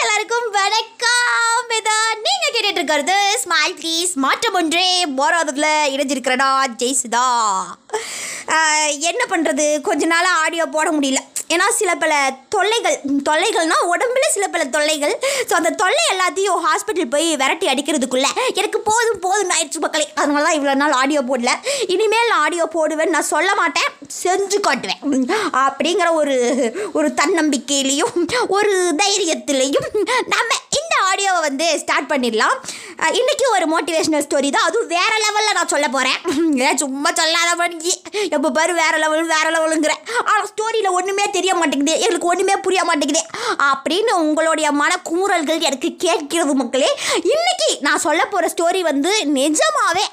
எல்லாருக்கும் 0.00 0.48
வணக்கம். 0.56 1.68
இதான் 1.76 2.18
நீங்க 2.24 2.46
கேட்டுட்டு 2.54 2.80
இருக்கிறது 2.80 3.14
ஸ்மைல் 3.42 3.76
ப்ளீஸ் 3.78 4.12
மாற்றம் 4.24 4.56
ஒன்றே 4.60 4.88
போராதத்தில் 5.20 5.70
இணைஞ்சிருக்கிறடா 5.94 6.50
ஜெய்சுதா. 6.82 7.28
என்ன 9.10 9.22
பண்ணுறது 9.30 9.66
கொஞ்ச 9.88 10.06
நாளாக 10.12 10.40
ஆடியோ 10.44 10.66
போட 10.76 10.90
முடியல. 10.96 11.22
ஏன்னா 11.54 11.66
சில 11.80 11.90
பல 12.02 12.12
தொல்லைகள் 12.54 12.96
தொல்லைகள்னால் 13.28 13.86
உடம்புல 13.92 14.26
சில 14.36 14.44
பல 14.54 14.62
தொல்லைகள். 14.74 15.14
ஸோ 15.48 15.54
அந்த 15.58 15.70
தொல்லை 15.82 16.02
எல்லாத்தையும் 16.12 16.62
ஹாஸ்பிட்டல் 16.66 17.12
போய் 17.14 17.28
விரட்டி 17.42 17.66
அடிக்கிறதுக்குள்ளே 17.72 18.30
எனக்கு 18.60 18.80
போதும் 18.88 19.20
போதும் 19.26 19.52
ஆயிடுச்சு 19.56 19.80
மக்களே. 19.84 20.06
அதனால 20.20 20.44
தான் 20.46 20.56
இவ்வளோ 20.58 20.74
நாள் 20.82 20.96
ஆடியோ 21.02 21.22
போடல. 21.30 21.52
இனிமேல் 21.94 22.28
நான் 22.30 22.44
ஆடியோ 22.46 22.66
போடுவேன் 22.76 23.14
நான் 23.16 23.30
சொல்ல 23.34 23.50
மாட்டேன். 23.60 23.90
செஞ்சு 24.22 24.58
காட்டுவேன். 24.66 25.00
அப்படிங்கிற 25.66 26.08
ஒரு 26.20 26.36
ஒரு 26.98 27.10
தன்னம்பிக்கையிலையும் 27.22 28.14
ஒரு 28.58 28.74
தைரியத்திலையும் 29.02 29.88
நம்ம 30.34 30.50
இந்த 30.80 30.94
ஆடியோவை 31.10 31.40
வந்து 31.48 31.66
ஸ்டார்ட் 31.82 32.10
பண்ணிடலாம். 32.12 32.56
இன்றைக்கி 32.98 33.20
இன்னைக்கு 33.20 33.44
ஒரு 33.56 33.66
மோட்டிவேஷனல் 33.72 34.24
ஸ்டோரி 34.24 34.48
தான். 34.54 34.64
அதுவும் 34.68 34.88
வேற 34.94 35.12
லெவலில் 35.24 35.56
நான் 35.58 35.70
சொல்ல 35.72 35.86
போகிறேன் 35.94 36.16
ஏன் 36.68 36.78
சும்மா 36.82 37.10
சொல்லாத 37.18 37.50
பண்ணி 37.60 37.92
எப்போ 38.36 38.48
பாரு 38.56 38.72
வேற 38.80 38.94
லெவல் 39.02 39.28
வேற 39.34 39.46
லெவலுங்கிற 39.54 39.94
ஆனால் 40.30 40.48
ஸ்டோரியில் 40.50 40.88
ஒன்றுமே 40.98 41.24
தெரிய 41.36 41.52
மாட்டேங்குது. 41.58 41.94
எங்களுக்கு 42.04 42.30
ஒன்றுமே 42.32 42.56
புரிய 42.66 42.80
மாட்டேங்குது. 42.88 43.22
அப்படின்னு 43.68 44.12
உங்களுடைய 44.24 44.68
மனக்குமுறல்கள் 44.80 45.66
எனக்கு 45.68 45.90
கேட்கிறது 46.04 46.54
மக்களே 46.62 46.90
இன்னைக்கு 47.34 47.68
நான் 47.86 48.04
சொல்ல 48.06 48.24
போகிற 48.34 48.50
ஸ்டோரி 48.54 48.82
வந்து 48.90 49.12
நிஜமாகவே 49.38 50.04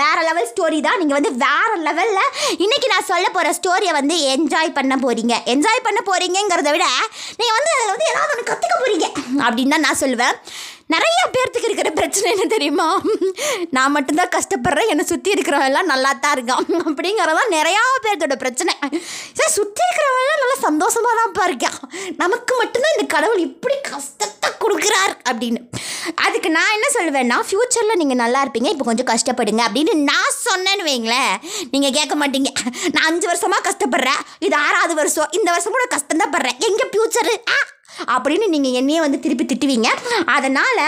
வேற 0.00 0.18
லெவல் 0.28 0.50
ஸ்டோரி 0.52 0.80
தான். 0.88 1.00
நீங்கள் 1.02 1.18
வந்து 1.20 1.32
வேற 1.46 1.72
லெவலில் 1.88 2.30
இன்னைக்கு 2.66 2.88
நான் 2.94 3.10
சொல்ல 3.12 3.26
போகிற 3.36 3.56
ஸ்டோரியை 3.60 3.94
வந்து 4.00 4.16
என்ஜாய் 4.34 4.76
பண்ண 4.78 4.94
போகிறீங்க 5.06 5.34
என்ஜாய் 5.54 5.86
பண்ண 5.88 6.02
போகிறீங்கிறத 6.10 6.70
விட 6.76 6.86
நீங்கள் 7.40 7.58
வந்து 7.58 7.72
அதில் 7.76 7.92
வந்து 7.94 8.10
ஏதாவது 8.12 8.32
ஒன்று 8.36 8.50
கற்றுக்க 8.52 8.76
போகிறீங்க 8.76 9.08
அப்படின்னு 9.46 9.74
தான் 9.76 9.86
நான் 9.88 10.02
சொல்லுவேன். 10.04 10.36
நிறைய 10.94 11.20
பேர்த்துக்கு 11.34 11.68
இருக்கிற 11.68 11.90
பிரச்சனை 11.98 12.26
என்ன 12.32 12.44
தெரியுமா? 12.52 12.86
நான் 13.76 13.94
மட்டும்தான் 13.94 14.32
கஷ்டப்படுறேன் 14.34 14.90
என்னை 14.92 15.04
சுற்றி 15.10 15.30
இருக்கிறவெல்லாம் 15.36 15.90
நல்லா 15.92 16.10
தான் 16.24 16.34
இருக்கான் 16.36 16.66
அப்படிங்கிறதான் 16.88 17.50
நிறையா 17.56 17.82
பேர்த்தோட 18.04 18.36
பிரச்சனை. 18.42 18.74
சார் 19.38 19.54
சுற்றி 19.56 19.82
இருக்கிறவெல்லாம் 19.86 20.40
நல்லா 20.42 20.58
சந்தோஷமாக 20.66 21.14
தான்ப்பா 21.20 21.44
இருக்கான் 21.50 21.78
நமக்கு 22.22 22.54
மட்டும்தான் 22.60 22.94
இந்த 22.96 23.06
கடவுள் 23.16 23.42
இப்படி 23.48 23.76
கஷ்டத்தை 23.90 24.50
கொடுக்குறார் 24.64 25.14
அப்படின்னு. 25.30 25.60
அதுக்கு 26.26 26.48
நான் 26.56 26.74
என்ன 26.76 26.88
சொல்லுவேன்னா 26.96 27.38
ஃப்யூச்சரில் 27.48 28.00
நீங்கள் 28.02 28.22
நல்லா 28.24 28.42
இருப்பீங்க 28.44 28.70
இப்போ 28.74 28.86
கொஞ்சம் 28.90 29.10
கஷ்டப்படுங்க 29.12 29.62
அப்படின்னு 29.68 29.94
நான் 30.10 30.40
சொன்னேன்னு 30.46 30.88
வைங்களேன். 30.90 31.32
நீங்கள் 31.74 31.96
கேட்க 31.98 32.16
மாட்டீங்க 32.22 32.52
நான் 32.94 33.08
அஞ்சு 33.10 33.28
வருஷமாக 33.32 33.64
கஷ்டப்படுறேன் 33.70 34.22
இது 34.48 34.56
ஆறாவது 34.66 34.96
வருஷம் 35.00 35.32
இந்த 35.38 35.48
வருஷம் 35.54 35.76
கூட 35.78 35.86
கஷ்டம் 35.96 36.22
தான் 36.24 36.34
படுறேன். 36.36 36.60
எங்கள் 36.68 36.92
ஃப்யூச்சரு 36.92 37.34
ஆ 37.56 37.58
அப்படின்னு 38.14 38.46
நீங்கள் 38.54 38.76
என்னையே 38.80 39.00
வந்து 39.04 39.18
திருப்பி 39.24 39.44
திட்டுவீங்க. 39.50 39.88
அதனால் 40.36 40.82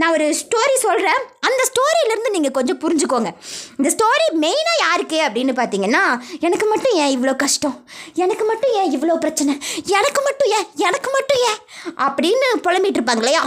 நான் 0.00 0.14
ஒரு 0.16 0.26
ஸ்டோரி 0.40 0.76
சொல்கிறேன் 0.86 1.20
அந்த 1.48 1.62
ஸ்டோரியிலேருந்து 1.70 2.34
நீங்கள் 2.36 2.54
கொஞ்சம் 2.58 2.80
புரிஞ்சுக்கோங்க. 2.82 3.30
இந்த 3.78 3.88
ஸ்டோரி 3.96 4.26
மெயினாக 4.44 4.82
யாருக்கு 4.86 5.18
அப்படின்னு 5.26 5.54
பார்த்தீங்கன்னா 5.60 6.02
எனக்கு 6.46 6.66
மட்டும் 6.72 6.94
ஏன் 7.02 7.12
இவ்வளோ 7.16 7.34
கஷ்டம்? 7.44 7.76
எனக்கு 8.24 8.44
மட்டும் 8.50 8.74
ஏன் 8.80 8.92
இவ்வளோ 8.96 9.16
பிரச்சனை? 9.24 9.54
எனக்கு 9.98 10.22
மட்டும் 10.28 10.50
ஏன்? 10.58 10.66
எனக்கு 10.88 11.10
மட்டும் 11.16 11.42
ஏன்? 11.50 11.60
அப்படின்னு 12.06 12.48
புலம்பிட்டு 12.66 13.00
இருப்பாங்க 13.00 13.24
இல்லையா? 13.24 13.42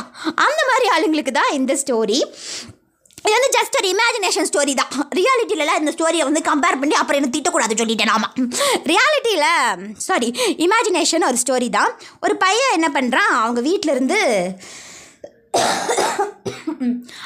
அந்த 0.45 0.61
மாதிரி 0.71 0.87
ஆளுங்களுக்கு 0.95 1.33
தான் 1.39 1.53
இந்த 1.59 1.75
ஸ்டோரி 1.83 2.19
இது 3.25 3.33
வந்து 3.35 3.49
ஜஸ்ட் 3.55 3.75
ஒரு 3.79 3.87
இமேஜினேஷன் 3.93 4.47
ஸ்டோரி 4.49 4.73
தான். 4.79 4.91
ரியாலிட்டியிலலாம் 5.19 5.79
இந்த 5.81 5.91
ஸ்டோரியை 5.95 6.23
வந்து 6.29 6.41
கம்பேர் 6.49 6.79
பண்ணி 6.81 6.95
அப்புறம் 7.01 7.19
என்ன 7.19 7.29
திட்டக்கூடாது 7.35 7.79
சொல்லிட்டேன் 7.81 8.13
ஆமாம் 8.15 8.33
ரியாலிட்டியில் 8.91 9.49
சாரி 10.07 10.29
இமேஜினேஷன் 10.65 11.27
ஒரு 11.29 11.39
ஸ்டோரி 11.43 11.69
தான். 11.77 11.91
ஒரு 12.25 12.35
பையன் 12.45 12.75
என்ன 12.77 12.89
பண்ணுறான் 12.97 13.31
அவங்க 13.43 13.61
வீட்டிலேருந்து 13.69 14.19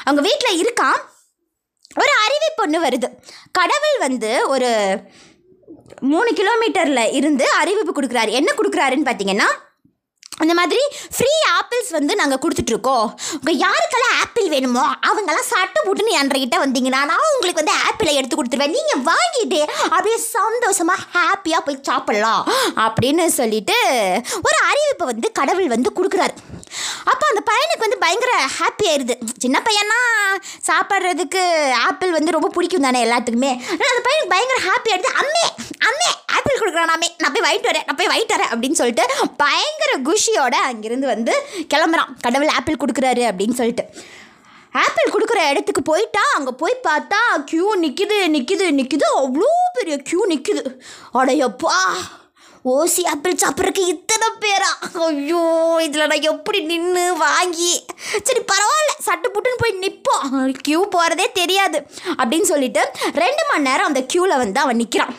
அவங்க 0.06 0.20
வீட்டில் 0.28 0.58
இருக்கான். 0.62 0.98
ஒரு 2.02 2.12
அறிவிப்பு 2.24 2.62
ஒன்று 2.64 2.78
வருது. 2.84 3.08
கடவுள் 3.58 3.96
வந்து 4.06 4.30
ஒரு 4.54 4.68
மூணு 6.12 6.30
கிலோமீட்டரில் 6.40 7.12
இருந்து 7.18 7.44
அறிவிப்பு 7.60 7.92
கொடுக்குறாரு. 7.94 8.30
என்ன 8.40 8.50
கொடுக்குறாருன்னு 8.58 9.08
பார்த்தீங்கன்னா 9.08 9.48
அந்த 10.42 10.52
மாதிரி 10.58 10.82
ஃப்ரீ 11.16 11.32
ஆப்பிள்ஸ் 11.58 11.90
வந்து 11.98 12.12
நாங்கள் 12.20 12.40
கொடுத்துட்ருக்கோம் 12.42 13.06
உங்கள் 13.38 13.60
யாருக்கெல்லாம் 13.64 14.16
ஆப்பிள் 14.22 14.48
வேணுமோ 14.54 14.84
அவங்கெல்லாம் 15.08 15.48
சட்டை 15.52 15.80
போட்டுன்னு 15.86 16.16
என்கிட்ட 16.18 16.58
வந்தீங்கன்னா 16.64 17.00
நான் 17.12 17.30
உங்களுக்கு 17.34 17.62
வந்து 17.62 17.76
ஆப்பிளை 17.86 18.14
எடுத்து 18.18 18.36
கொடுத்துருவேன். 18.36 18.76
நீங்கள் 18.76 19.04
வாங்கிட்டு 19.10 19.60
அப்படியே 19.94 20.18
சந்தோஷமாக 20.36 21.06
ஹாப்பியாக 21.16 21.62
போய் 21.66 21.86
சாப்பிட்லாம். 21.90 22.44
அப்படின்னு 22.86 23.26
சொல்லிட்டு 23.40 23.76
ஒரு 24.48 24.58
அறிவிப்பை 24.70 25.06
வந்து 25.12 25.30
கடவுள் 25.40 25.74
வந்து 25.74 25.92
கொடுக்குறாரு. 25.98 26.34
அப்போ 27.10 27.24
அந்த 27.30 27.42
பையனுக்கு 27.50 27.86
வந்து 27.86 28.02
பயங்கர 28.04 28.32
ஹாப்பி 28.58 28.84
ஆயிடுது 28.90 29.14
சின்ன 29.44 29.56
பையனா 29.66 29.98
சாப்பிட்றதுக்கு 30.68 31.42
ஆப்பிள் 31.86 32.16
வந்து 32.16 32.34
ரொம்ப 32.36 32.48
பிடிக்கும் 32.48 32.86
தானே 32.86 33.00
எல்லாத்துக்குமே. 33.06 33.52
ஆனால் 33.72 33.92
அந்த 33.92 34.02
பையனுக்கு 34.06 34.34
பயங்கர 34.34 34.58
ஹாப்பி 34.68 34.92
ஆயிடுது 34.92 35.12
அம்மே 35.22 35.44
அம்மே 35.88 36.08
ஆப்பிள் 36.36 36.60
கொடுக்குறானாமே 36.60 37.08
நான் 37.22 37.34
போய் 37.34 37.46
வாங்கிட்டு 37.46 37.70
வரேன் 37.70 37.86
நான் 37.88 37.98
போய் 38.00 38.10
வாங்கிட்டு 38.12 38.36
வரேன் 38.36 38.52
அப்படின்னு 38.52 38.80
சொல்லிட்டு 38.80 39.04
பயங்கர 39.42 39.92
குஷியோட 40.08 40.54
அங்கிருந்து 40.70 41.06
வந்து 41.14 41.34
கிளம்புறான். 41.74 42.12
கடவுள் 42.20 42.54
ஆப்பிள் 42.58 42.80
கொடுக்குறாரு 42.82 43.24
அப்படின்னு 43.30 43.58
சொல்லிட்டு. 43.60 43.84
ஆப்பிள் 44.74 45.12
கொடுக்குற 45.12 45.40
இடத்துக்கு 45.50 45.82
போயிட்டா 45.82 46.22
அங்கே 46.36 46.52
போய் 46.62 46.82
பார்த்தா 46.86 47.20
க்யூ 47.50 47.66
நிற்கிது 47.84 48.16
நிற்கிது 48.34 48.66
நிற்கிது 48.78 49.06
அவ்வளோ 49.20 49.48
பெரிய 49.76 49.96
க்யூ 50.08 50.20
நிற்கிது 50.32 50.62
அடையப்பா! 51.14 51.76
ஓசி 52.70 53.02
ஆப்பிள் 53.10 53.40
சாப்பிட்றதுக்கு 53.42 53.82
இத்தனை 53.92 54.28
பேரா? 54.44 54.70
ஐயோ 55.06 55.42
இதில் 55.84 56.08
நான் 56.10 56.26
எப்படி 56.30 56.58
நின்று 56.70 57.04
வாங்கி 57.22 57.72
சரி 58.26 58.40
பரவாயில்ல 58.50 58.94
சட்டு 59.06 59.28
புட்டுன்னு 59.34 59.60
போய் 59.62 59.80
நிற்போம் 59.84 60.24
க்யூ 60.66 60.80
போகிறதே 60.94 61.26
தெரியாது 61.32 61.78
அப்படின்னு 62.18 62.50
சொல்லிட்டு 62.52 62.82
ரெண்டு 63.22 63.44
மணி 63.50 63.66
நேரம் 63.68 63.88
அந்த 63.90 64.02
க்யூவில் 64.12 64.40
வந்து 64.42 64.60
அவன் 64.64 64.80
நிற்கிறான் 64.82 65.14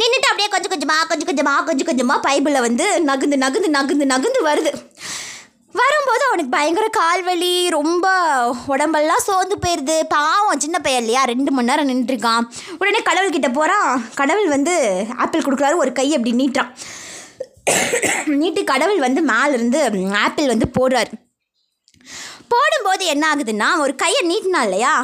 நின்றுட்டு 0.00 0.28
அப்படியே 0.28 0.50
கொஞ்சம் 0.52 0.72
கொஞ்சமாக 0.74 1.06
கொஞ்சம் 1.08 1.28
கொஞ்சமாக 1.30 1.64
கொஞ்சம் 1.64 1.88
கொஞ்சமாக 1.88 2.24
பைபிளில் 2.26 2.64
வந்து 2.66 2.86
நகுந்து 3.08 3.36
நகுந்து 3.44 3.70
நகுந்து 3.76 4.06
நகுந்து 4.14 4.40
வருது. 4.48 4.70
வரும்போது 5.80 6.24
அவனுக்கு 6.26 6.54
பயங்கர 6.56 6.86
கால்வலி 6.98 7.68
ரொம்ப 7.68 8.06
உடம்பெல்லாம் 8.66 9.24
சோர்ந்து 9.28 9.56
போயிடுது 9.66 9.96
பாவம் 10.08 10.60
சின்ன 10.60 10.78
பையன் 10.78 11.00
இல்லையா? 11.00 11.24
ரெண்டு 11.24 11.52
மணி 11.52 11.68
நேரம் 11.68 11.88
நின்றுருக்கான். 11.88 12.44
உடனே 12.78 13.00
கடவுள்கிட்ட 13.00 13.52
போகிறான் 13.52 14.04
கடவுள் 14.14 14.48
வந்து 14.48 14.74
ஆப்பிள் 15.16 15.46
கொடுக்குறாரு. 15.46 15.76
ஒரு 15.76 15.92
கை 15.92 16.16
அப்படி 16.16 16.34
நீட்டுறான். 16.42 16.72
நீட்டு 18.24 18.64
கடவுள் 18.64 18.98
வந்து 18.98 19.22
மேலேருந்து 19.24 19.80
ஆப்பிள் 20.24 20.46
வந்து 20.46 20.68
போடுறாரு. 20.80 21.12
போடும்போது 22.48 23.04
என்ன 23.04 23.24
ஆகுதுன்னா 23.34 23.68
ஒரு 23.78 23.94
கையை 23.94 24.20
நீட்டினா 24.22 24.62
இல்லையா? 24.62 24.94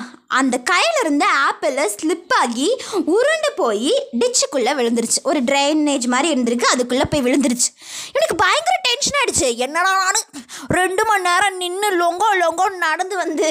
அந்த 0.41 0.57
கையில் 0.71 1.01
இருந்த 1.01 1.25
ஆப்பிளை 1.49 1.85
ஸ்லிப் 1.95 2.33
ஆகி 2.41 2.69
உருண்டு 3.15 3.51
போய் 3.57 3.91
டிச்சுக்குள்ளே 4.21 4.73
விழுந்துருச்சு. 4.79 5.19
ஒரு 5.23 5.41
ட்ரைனேஜ் 5.43 6.07
மாதிரி 6.07 6.29
இருந்திருக்கு 6.33 6.71
அதுக்குள்ளே 6.75 7.05
போய் 7.11 7.21
விழுந்துருச்சு. 7.21 7.69
இவனுக்கு 8.13 8.37
பயங்கர 8.37 8.77
டென்ஷன் 8.83 9.19
ஆயிடுச்சு. 9.21 9.49
என்னடா 9.57 9.93
நான்? 9.97 10.21
ரெண்டு 10.69 11.05
மணி 11.05 11.23
நேரம் 11.23 11.57
நின்று 11.57 11.91
லொங்கோ 12.01 12.29
லொங்கோன்னு 12.41 12.77
நடந்து 12.77 13.17
வந்து 13.17 13.49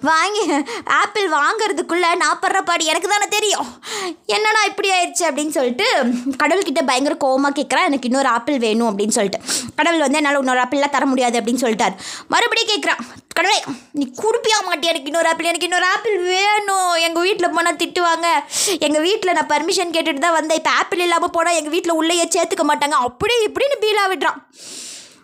வாங்கி 0.00 0.44
ஆப்பிள் 0.84 1.28
வாங்குறதுக்குள்ளே 1.28 2.14
நான் 2.14 2.40
படுற 2.42 2.60
பாடு 2.60 2.84
எனக்கு 2.84 3.08
தானே 3.08 3.28
தெரியும். 3.28 3.66
என்னடா 4.26 4.64
இப்படி 4.64 4.90
ஆயிடுச்சு 4.90 5.24
அப்படின்னு 5.30 5.56
சொல்லிட்டு 5.58 5.86
கடவுள்கிட்ட 6.42 6.86
பயங்கர 6.86 7.16
கோவமாக 7.20 7.58
கேட்குறேன் 7.58 7.88
எனக்கு 7.90 8.08
இன்னொரு 8.08 8.28
ஆப்பிள் 8.28 8.58
வேணும் 8.58 8.98
அப்படின்னு 8.98 9.16
சொல்லிட்டு. 9.18 9.44
கடவுள் 9.76 10.00
வந்து 10.00 10.16
என்னால் 10.16 10.38
இன்னொரு 10.38 10.60
ஆப்பிள்லாம் 10.60 10.94
தர 10.96 11.06
முடியாது 11.06 11.40
அப்படின்னு 11.40 11.64
சொல்லிட்டார். 11.66 11.96
மறுபடியும் 12.28 12.72
கேட்குறான் 12.72 13.02
கடவுளே 13.38 13.58
நீ 13.98 14.04
குடுப்பியா 14.22 14.58
மாட்டியா? 14.66 14.90
எனக்கு 14.92 15.10
இன்னொரு 15.10 15.28
ஆப்பிள் 15.30 15.48
எனக்கு 15.50 15.68
இன்னொரு 15.68 15.86
ஆப்பிள் 15.94 16.16
வேணும். 16.32 16.92
எங்கள் 17.06 17.24
வீட்டில் 17.26 17.54
போனால் 17.56 17.78
திட்டுவாங்க. 17.82 18.28
எங்கள் 18.86 19.04
வீட்டில் 19.06 19.36
நான் 19.38 19.50
பர்மிஷன் 19.52 19.94
கேட்டுட்டு 19.96 20.24
தான் 20.24 20.36
வந்தேன். 20.38 20.60
இப்போ 20.60 20.72
ஆப்பிள் 20.80 21.04
இல்லாமல் 21.06 21.34
போனால் 21.36 21.58
எங்கள் 21.60 21.74
வீட்டில் 21.76 21.98
உள்ளேயே 22.00 22.26
சேர்த்துக்க 22.34 22.66
மாட்டாங்க. 22.70 22.98
அப்படி 23.08 23.36
இப்படின்னு 23.48 23.78
பீலா 23.84 24.04
விடுறான். 24.12 24.40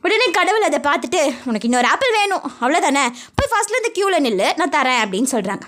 உடனே 0.06 0.26
கடவுள் 0.38 0.68
அதை 0.68 0.80
பார்த்துட்டு 0.88 1.20
உனக்கு 1.48 1.68
இன்னொரு 1.70 1.90
ஆப்பிள் 1.92 2.16
வேணும். 2.20 2.46
அவ்வளோதானே 2.62 3.04
போய் 3.36 3.50
ஃபஸ்ட்டில் 3.52 3.80
இந்த 3.82 3.92
க்யூவில் 3.98 4.24
நில்லு. 4.26 4.48
நான் 4.60 4.74
தரேன் 4.78 5.02
அப்படின்னு 5.04 5.32
சொல்கிறாங்க 5.34 5.66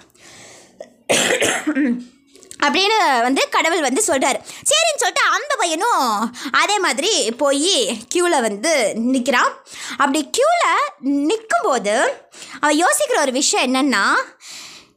அப்படின்னு 2.63 2.99
வந்து 3.23 3.49
கடவுள் 3.49 3.81
வந்து 3.81 4.03
சொல்கிறார் 4.03 4.39
சரின்னு 4.71 5.03
சொல்லிட்டு 5.03 5.25
அந்த 5.31 5.53
பையனும் 5.59 6.05
அதே 6.53 6.79
மாதிரி 6.79 7.13
போய் 7.37 7.75
க்யூவில் 8.15 8.41
வந்து 8.41 8.73
நிற்கிறான் 9.13 9.53
அப்படி 9.99 10.21
க்யூவில் 10.39 10.69
நிற்கும்போது 11.31 11.95
அவன் 12.61 12.79
யோசிக்கிற 12.79 13.19
ஒரு 13.21 13.33
விஷயம் 13.33 13.67
என்னென்னா 13.69 14.05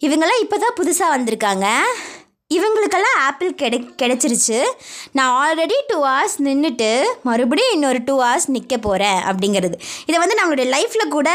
இவங்களாம் 0.01 0.41
இப்போ 0.41 0.57
தான் 0.57 0.77
புதுசாக 0.77 1.13
வந்திருக்காங்க. 1.15 1.67
இவங்களுக்கெல்லாம் 2.53 3.19
ஆப்பிள் 3.27 3.55
கிடை 3.59 3.77
கிடைச்சிருச்சு. 4.01 4.57
நான் 5.17 5.31
ஆல்ரெடி 5.43 5.77
டூ 5.87 5.95
ஹவர்ஸ் 6.03 6.35
நின்றுட்டு 6.47 6.89
மறுபடியும் 7.27 7.73
இன்னொரு 7.75 7.99
டூ 8.07 8.15
ஹவர்ஸ் 8.21 8.45
நிற்க 8.55 8.77
போகிறேன் 8.77 9.19
அப்படிங்கிறது. 9.29 9.77
இதை 10.09 10.17
வந்து 10.23 10.37
நம்மளுடைய 10.39 10.67
லைஃப்பில் 10.75 11.13
கூட 11.15 11.29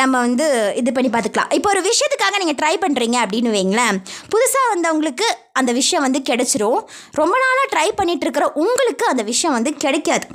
நம்ம 0.00 0.20
வந்து 0.26 0.46
இது 0.80 0.92
பண்ணி 0.96 1.10
பார்த்துக்கலாம். 1.14 1.52
இப்போ 1.58 1.70
ஒரு 1.74 1.82
விஷயத்துக்காக 1.90 2.42
நீங்கள் 2.44 2.58
ட்ரை 2.60 2.74
பண்ணுறீங்க 2.84 3.18
அப்படின்னு 3.24 3.56
வைங்களேன். 3.56 3.98
புதுசாக 4.34 4.72
வந்தவங்களுக்கு 4.74 5.28
அந்த 5.60 5.72
விஷயம் 5.80 6.06
வந்து 6.06 6.22
கிடைச்சிரும். 6.30 6.80
ரொம்ப 7.20 7.34
நாளாக 7.44 7.68
ட்ரை 7.74 7.88
பண்ணிகிட்ருக்கிற 8.00 8.46
உங்களுக்கு 8.64 9.06
அந்த 9.12 9.24
விஷயம் 9.32 9.56
வந்து 9.58 9.72
கிடைக்காது. 9.84 10.28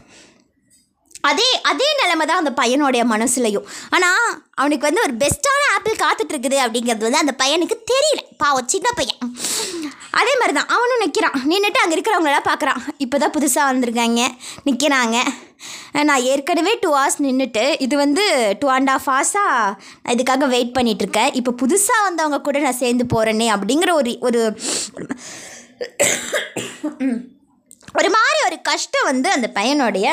அதே 1.29 1.47
அதே 1.71 1.87
நிலமை 2.01 2.25
தான் 2.25 2.41
அந்த 2.41 2.51
பையனுடைய 2.59 3.03
மனசுலையும். 3.13 3.67
ஆனால் 3.95 4.25
அவனுக்கு 4.61 4.87
வந்து 4.89 5.03
ஒரு 5.05 5.13
பெஸ்ட்டான 5.21 5.61
ஆப்பிள் 5.75 6.01
காத்துட்ருக்குது 6.03 6.57
அப்படிங்கிறது 6.65 7.07
வந்து 7.07 7.23
அந்த 7.23 7.33
பையனுக்கு 7.41 7.77
தெரியல. 7.91 8.21
பாவம் 8.43 8.71
சின்ன 8.73 8.87
பையன். 8.99 9.21
அதே 10.19 10.33
மாதிரி 10.39 10.53
தான் 10.57 10.71
அவனும் 10.75 11.01
நிற்கிறான் 11.03 11.39
நின்றுட்டு 11.51 11.81
அங்கே 11.83 11.95
இருக்கிறவங்களெல்லாம் 11.95 12.49
பார்க்குறான் 12.51 12.81
இப்போ 13.05 13.17
தான் 13.23 13.33
புதுசாக 13.37 13.69
வந்திருக்காங்க. 13.71 14.21
நிற்கிறாங்க 14.67 15.17
நான் 16.09 16.25
ஏற்கனவே 16.31 16.73
டூ 16.83 16.89
ஹவர்ஸ் 16.95 17.19
நின்றுட்டு 17.25 17.63
இது 17.85 17.95
வந்து 18.03 18.23
டூ 18.61 18.67
அண்ட் 18.75 18.91
ஆஃப் 18.95 19.07
ஹவர்ஸாக 19.09 20.11
இதுக்காக 20.13 20.47
வெயிட் 20.53 20.75
பண்ணிகிட்ருக்கேன் 20.77 21.33
இப்போ 21.39 21.51
புதுசாக 21.61 22.05
வந்தவங்க 22.07 22.39
கூட 22.47 22.59
நான் 22.65 22.81
சேர்ந்து 22.83 23.05
போகிறேனே 23.13 23.47
அப்படிங்கிற 23.55 23.93
ஒரு 24.01 24.13
ஒரு 24.27 24.41
ஒரு 27.99 28.09
மாதிரி 28.17 28.39
ஒரு 28.49 28.57
கஷ்டம் 28.69 29.09
வந்து 29.11 29.29
அந்த 29.37 29.47
பையனுடைய 29.57 30.07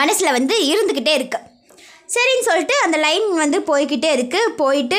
மனசில் 0.00 0.36
வந்து 0.38 0.56
இருந்துக்கிட்டே 0.72 1.14
இருக்கு. 1.20 1.40
சரின்னு 2.14 2.46
சொல்லிட்டு 2.46 2.76
அந்த 2.84 2.96
லைன் 3.04 3.26
வந்து 3.42 3.58
போய்கிட்டே 3.66 4.08
இருக்குது 4.16 4.52
போயிட்டு 4.60 4.98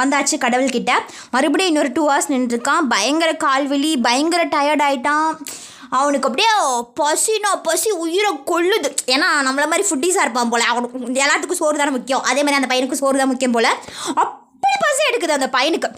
வந்தாச்சு 0.00 0.36
கடவுள்கிட்ட. 0.44 0.92
மறுபடியும் 1.34 1.72
இன்னொரு 1.72 1.90
டூ 1.96 2.04
ஹவர்ஸ் 2.08 2.30
நின்றுருக்கான். 2.34 2.86
பயங்கர 2.94 3.30
கால்வெளி 3.46 3.90
பயங்கர 4.06 4.44
டயர்டாயிட்டான் 4.54 5.30
அவனுக்கு 5.98 6.28
அப்படியே 6.28 6.52
பசினா 7.00 7.50
பசி 7.66 7.90
உயிரை 8.04 8.30
கொள்ளுது. 8.50 8.88
ஏன்னா 9.14 9.28
நம்மள 9.48 9.66
மாதிரி 9.72 9.84
ஃபுட்டீஸாக 9.90 10.24
இருப்பான் 10.26 10.50
போல். 10.52 10.70
அவனுக்கு 10.72 11.22
எல்லாத்துக்கும் 11.24 11.60
சோறு 11.60 11.80
தானே 11.80 11.94
முக்கியம். 11.98 12.24
அதே 12.30 12.40
மாதிரி 12.46 12.60
அந்த 12.60 12.70
பையனுக்கு 12.72 13.02
சோறு 13.02 13.20
தான் 13.20 13.32
முக்கியம் 13.32 13.54
போல். 13.56 13.70
அப்படி 14.22 14.76
பசி 14.86 15.02
எடுக்குது 15.10 15.36
அந்த 15.38 15.50
பையனுக்கு. 15.58 15.90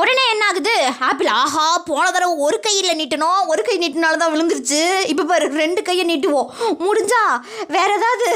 உடனே 0.00 0.24
என்ன 0.32 0.44
ஆகுது 0.50 0.74
ஆப்பிள் 1.08 1.28
ஆஹா 1.40 1.64
போன 1.88 2.06
தடவை 2.10 2.34
ஒரு 2.46 2.58
கையில் 2.66 2.96
நீட்டணும் 3.00 3.40
ஒரு 3.52 3.62
கை 3.68 3.76
நீட்டினால 3.82 4.18
தான் 4.22 4.32
விழுந்துருச்சு. 4.34 4.80
இப்போ 5.12 5.24
பாரு 5.30 5.46
ரெண்டு 5.62 5.80
கையை 5.88 6.04
நீட்டுவோம். 6.10 6.48
முடிஞ்சா 6.86 7.22
வேற 7.76 7.88
ஏதாவது 7.98 8.26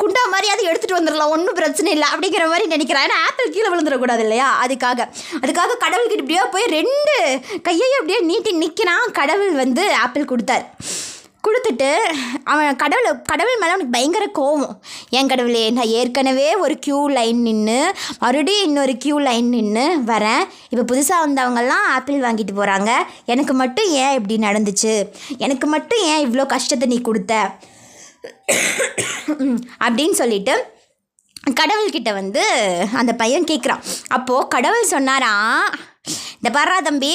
குண்டா 0.00 0.22
மாதிரியாவது 0.32 0.68
எடுத்துகிட்டு 0.70 0.98
வந்துடலாம். 0.98 1.34
ஒன்றும் 1.36 1.58
பிரச்சனை 1.60 1.92
இல்லை. 1.96 2.08
அப்படிங்கிற 2.12 2.46
மாதிரி 2.52 2.66
நினைக்கிறேன். 2.74 3.06
ஏன்னா 3.08 3.18
ஆப்பிள் 3.28 3.54
கீழே 3.56 3.68
விழுந்துடக்கூடாது 3.72 4.24
இல்லையா? 4.26 4.48
அதுக்காக. 4.64 5.08
அதுக்காக 5.42 5.78
கடவுள்கிட்ட 5.84 6.24
இப்படியோ 6.24 6.44
போய் 6.56 6.72
ரெண்டு 6.78 7.16
கையையும் 7.68 8.00
அப்படியே 8.00 8.20
நீட்டி 8.30 8.52
நிற்கிறான் 8.62 9.06
கடவுள் 9.20 9.52
வந்து 9.62 9.84
ஆப்பிள் 10.04 10.30
கொடுத்தார். 10.32 10.66
கொடுத்துட்டு 11.46 11.90
அவன் 12.50 12.78
கடவுளை 12.82 13.10
கடவுள் 13.30 13.60
மேலே 13.60 13.72
அவனுக்கு 13.72 13.94
பயங்கர 13.96 14.24
கோவம். 14.38 14.74
என் 15.18 15.30
கடவுளே 15.32 15.62
நான் 15.76 15.92
ஏற்கனவே 16.00 16.48
ஒரு 16.64 16.74
க்யூ 16.84 16.98
லைன் 17.16 17.40
நின்று 17.46 17.78
மறுபடியும் 18.22 18.66
இன்னொரு 18.68 18.92
க்யூ 19.04 19.16
லைன் 19.28 19.48
நின்று 19.54 19.84
வரேன். 20.10 20.44
இப்போ 20.72 20.84
புதுசாக 20.90 21.24
வந்தவங்கெல்லாம் 21.24 21.86
ஆப்பிள் 21.96 22.24
வாங்கிட்டு 22.26 22.54
போகிறாங்க 22.58 22.90
எனக்கு 23.34 23.54
மட்டும் 23.62 23.90
ஏன் 24.02 24.16
இப்படி 24.18 24.36
நடந்துச்சு? 24.46 24.94
எனக்கு 25.46 25.68
மட்டும் 25.74 26.04
ஏன் 26.12 26.24
இவ்வளோ 26.26 26.46
கஷ்டத்தை 26.54 26.88
நீ 26.92 27.00
கொடுத்த? 27.08 27.32
அப்படின்னு 29.84 30.16
சொல்லிட்டு 30.22 30.54
கடவுள்கிட்ட 31.60 32.10
வந்து 32.20 32.42
அந்த 33.00 33.12
பையன் 33.22 33.48
கேட்குறான் 33.50 33.82
அப்போது 34.16 34.48
கடவுள் 34.54 34.92
சொன்னாராம் 34.94 35.64
இந்த 36.38 36.50
பாரா 36.56 36.76
தம்பி 36.88 37.14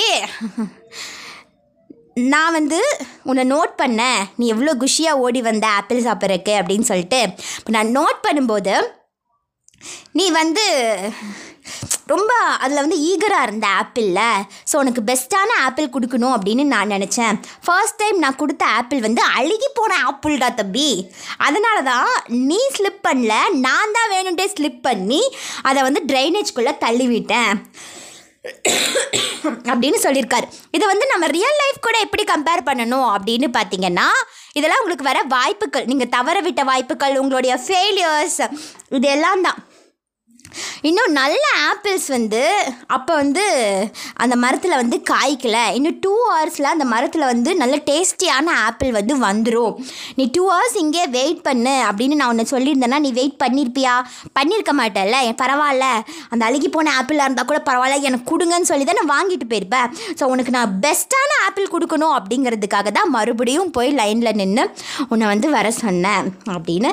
நான் 2.33 2.55
வந்து 2.57 2.79
உன்னை 3.29 3.43
நோட் 3.53 3.73
பண்ணேன். 3.81 4.21
நீ 4.39 4.45
எவ்வளோ 4.53 4.71
குஷியாக 4.83 5.23
ஓடி 5.25 5.41
வந்த 5.47 5.65
ஆப்பிள் 5.79 6.05
சாப்பிட்றக்கு 6.05 6.53
அப்படின்னு 6.59 6.89
சொல்லிட்டு. 6.91 7.19
இப்போ 7.57 7.71
நான் 7.75 7.95
நோட் 7.97 8.19
பண்ணும்போது 8.27 8.75
நீ 10.19 10.25
வந்து 10.41 10.63
ரொம்ப 12.11 12.31
அதில் 12.63 12.81
வந்து 12.83 12.97
ஈகராக 13.09 13.45
இருந்த 13.47 13.67
ஆப்பிளில் 13.79 14.45
ஸோ 14.69 14.75
உனக்கு 14.81 15.01
பெஸ்ட்டான 15.09 15.57
ஆப்பிள் 15.65 15.91
கொடுக்கணும் 15.95 16.35
அப்படின்னு 16.35 16.63
நான் 16.73 16.93
நினச்சேன். 16.95 17.37
ஃபர்ஸ்ட் 17.65 17.99
டைம் 18.01 18.23
நான் 18.23 18.39
கொடுத்த 18.41 18.65
ஆப்பிள் 18.77 19.05
வந்து 19.07 19.21
அழுகி 19.39 19.69
போன 19.79 19.97
ஆப்பிள்டா 20.09 20.49
தம்பி. 20.61 20.89
அதனால 21.47 21.77
தான் 21.91 22.11
நீ 22.49 22.59
ஸ்லிப் 22.77 23.05
பண்ணல 23.09 23.35
நான் 23.67 23.95
தான் 23.97 24.11
வேணுன்ட்டே 24.15 24.47
ஸ்லிப் 24.55 24.81
பண்ணி 24.89 25.21
அதை 25.69 25.81
வந்து 25.89 26.03
ட்ரைனேஜ்குள்ளே 26.11 26.75
தள்ளிவிட்டேன். 26.85 27.53
அப்படின்னு 29.71 29.99
சொல்லியிருக்காரு. 30.05 30.47
இதை 30.75 30.85
வந்து 30.91 31.05
நம்ம 31.11 31.25
ரியல் 31.37 31.59
லைஃப் 31.61 31.85
கூட 31.87 31.97
எப்படி 32.05 32.23
கம்பேர் 32.33 32.67
பண்ணணும் 32.69 33.07
அப்படின்னு 33.15 33.47
பார்த்தீங்கன்னா 33.57 34.07
இதெல்லாம் 34.59 34.81
உங்களுக்கு 34.83 35.09
வர 35.11 35.19
வாய்ப்புகள். 35.35 35.87
நீங்கள் 35.91 36.13
தவற 36.17 36.37
விட்ட 36.47 36.63
வாய்ப்புகள் 36.71 37.17
உங்களுடைய 37.23 37.55
ஃபெயிலியர்ஸ் 37.65 38.39
இது 38.99 39.07
எல்லாம் 39.15 39.45
தான். 39.47 39.59
இன்னும் 40.89 41.11
நல்ல 41.19 41.43
ஆப்பிள்ஸ் 41.69 42.07
வந்து 42.15 42.41
அப்போ 42.95 43.13
வந்து 43.21 43.43
அந்த 44.23 44.35
மரத்தில் 44.43 44.79
வந்து 44.81 44.97
காய்க்கல. 45.11 45.57
இன்னும் 45.77 45.97
டூ 46.05 46.13
ஹவர்ஸில் 46.27 46.69
அந்த 46.73 46.85
மரத்தில் 46.93 47.25
வந்து 47.31 47.51
நல்ல 47.61 47.75
டேஸ்டியான 47.89 48.53
ஆப்பிள் 48.67 48.91
வந்து 48.99 49.15
வந்துடும் 49.25 49.75
நீ 50.17 50.25
டூ 50.37 50.43
ஹவர்ஸ் 50.51 50.77
இங்கே 50.83 51.03
வெயிட் 51.17 51.41
பண்ணு 51.47 51.75
அப்படின்னு 51.89 52.19
நான் 52.19 52.31
உன்னை 52.33 52.45
சொல்லியிருந்தேன்னா 52.53 52.99
நீ 53.05 53.11
வெயிட் 53.19 53.37
பண்ணியிருப்பியா 53.43 53.95
பண்ணியிருக்க 54.39 54.73
மாட்டேல்ல. 54.81 55.19
என் 55.29 55.39
பரவாயில்ல 55.43 55.87
அந்த 56.31 56.41
அழுகி 56.49 56.71
போன 56.77 56.93
ஆப்பிளாக 56.99 57.27
இருந்தால் 57.27 57.49
கூட 57.51 57.61
பரவாயில்ல 57.69 58.09
எனக்கு 58.09 58.29
கொடுங்கன்னு 58.31 58.71
சொல்லி 58.71 58.87
தான் 58.89 58.99
நான் 59.01 59.13
வாங்கிட்டு 59.15 59.47
போயிருப்பேன். 59.53 59.91
ஸோ 60.19 60.31
உனக்கு 60.33 60.55
நான் 60.57 60.73
பெஸ்ட்டான 60.85 61.31
ஆப்பிள் 61.47 61.73
கொடுக்கணும் 61.75 62.15
அப்படிங்கிறதுக்காக 62.17 62.91
தான் 62.99 63.13
மறுபடியும் 63.17 63.73
போய் 63.77 63.91
லைனில் 64.01 64.37
நின்று 64.41 64.65
உன்னை 65.11 65.27
வந்து 65.33 65.49
வர 65.57 65.71
சொன்னேன் 65.83 66.27
அப்படின்னு. 66.57 66.91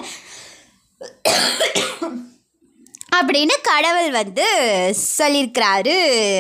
அப்படின்னு 3.14 3.54
கடவுள் 3.62 4.10
வந்து 4.10 4.46
சொல்லியிருக்கிறாரு 5.18 5.96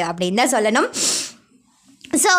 அப்படின்னு 0.08 0.40
தான் 0.42 0.54
சொல்லணும். 0.54 0.88
ஸோ 2.24 2.32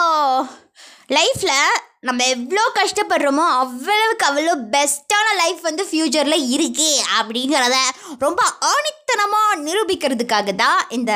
லைஃப்பில் 1.09 1.57
நம்ம 2.01 2.21
எவ்வளோ 2.25 2.63
கஷ்டப்படுறோமோ 2.75 3.45
அவ்வளவுக்கு 3.59 4.25
அவ்வளோ 4.25 4.53
பெஸ்ட்டான 4.73 5.27
லைஃப் 5.37 5.61
வந்து 5.61 5.83
ஃப்யூச்சரில் 5.89 6.47
இருக்கு 6.49 6.89
அப்படிங்கிறத 7.19 7.77
ரொம்ப 8.19 8.41
ஆணித்தனமாக 8.71 9.59
நிரூபிக்கிறதுக்காக 9.63 10.55
தான் 10.55 10.79
இந்த 10.89 11.13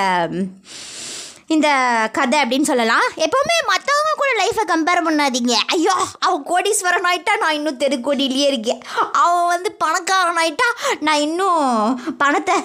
இந்த 1.55 1.67
கதை 2.17 2.37
அப்படின்னு 2.41 2.69
சொல்லலாம். 2.69 3.05
எப்போவுமே 3.25 3.55
மற்றவங்க 3.71 4.11
கூட 4.19 4.31
லைஃப்பை 4.39 4.63
கம்பேர் 4.71 5.05
பண்ணாதீங்க. 5.07 5.53
ஐயோ 5.75 5.95
அவன் 6.25 6.43
கோடீஸ்வரன் 6.51 7.07
ஆகிட்டா 7.11 7.33
நான் 7.43 7.57
இன்னும் 7.59 7.79
தெருக்கோடியிலேயே 7.83 8.47
இருக்கேன். 8.51 8.81
அவன் 9.23 9.49
வந்து 9.53 9.71
பணக்காரன் 9.83 10.39
ஆகிட்டா 10.43 10.69
நான் 11.07 11.23
இன்னும் 11.27 11.61
பணத்தை 12.23 12.55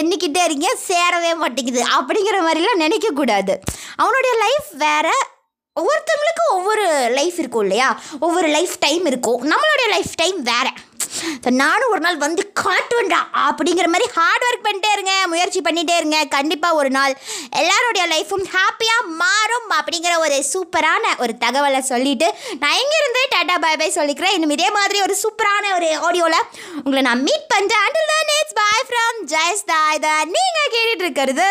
எண்ணிக்கிட்டே 0.00 0.42
இருக்கேன் 0.48 0.82
சேரவே 0.88 1.34
மாட்டேங்குது. 1.42 1.84
அப்படிங்கிற 1.98 2.38
மாதிரிலாம் 2.48 2.82
நினைக்கக்கூடாது. 2.84 3.56
அவனுடைய 3.96 4.34
லைஃப் 4.46 4.70
வேற 4.86 5.08
ஒவ்வொருத்தவங்களுக்கும் 5.80 6.52
ஒவ்வொரு 6.56 6.84
லைஃப் 7.18 7.38
இருக்கும் 7.42 7.64
இல்லையா? 7.66 7.86
ஒவ்வொரு 8.20 8.48
லைஃப் 8.56 8.74
டைம் 8.84 9.06
இருக்கும். 9.10 9.40
நம்மளுடைய 9.52 9.86
லைஃப் 9.94 10.12
டைம் 10.20 10.38
வேறு. 10.50 10.70
நானும் 11.60 11.92
ஒரு 11.94 12.02
நாள் 12.04 12.18
வந்து 12.24 12.42
காட்டுவேன்டா 12.62 13.20
அப்படிங்கிற 13.46 13.86
மாதிரி 13.94 14.06
ஹார்ட் 14.16 14.46
ஒர்க் 14.48 14.66
பண்ணிட்டே 14.66 14.90
இருங்க 14.96 15.12
முயற்சி 15.32 15.60
பண்ணிகிட்டே 15.66 15.96
இருங்க. 16.00 16.18
கண்டிப்பாக 16.36 16.78
ஒரு 16.80 16.90
நாள் 16.96 17.14
எல்லாருடைய 17.62 18.04
லைஃப்பும் 18.14 18.46
ஹாப்பியாக 18.56 19.10
மாறும் 19.22 19.68
அப்படிங்கிற 19.78 20.14
ஒரு 20.24 20.36
சூப்பரான 20.52 21.04
ஒரு 21.24 21.34
தகவலை 21.44 21.80
சொல்லிட்டு 21.92 22.28
நான் 22.62 22.78
எங்கேருந்து 22.82 23.22
டாடா 23.34 23.56
பை 23.64 23.74
பை 23.82 23.90
சொல்லிக்கிறேன். 23.98 24.34
இன்னும் 24.36 24.54
இதே 24.56 24.68
மாதிரி 24.78 25.00
ஒரு 25.06 25.16
சூப்பரான 25.22 25.72
ஒரு 25.78 25.90
ஆடியோவில் 26.06 26.40
உங்களை 26.84 27.02
நான் 27.08 27.24
மீட் 27.28 27.50
பண்ணுறேன் 27.54 27.84
அண்டில் 27.86 28.12
தான் 28.12 28.32
இட்ஸ் 28.38 28.58
பாய் 28.60 28.86
ஃப்ரம் 28.90 29.18
ஜெயஸ்தா 29.34 29.80
இதை 29.98 30.14
நீங்கள் 30.34 30.72
கேட்டுட்டு 30.76 31.04
இருக்கிறது 31.06 31.48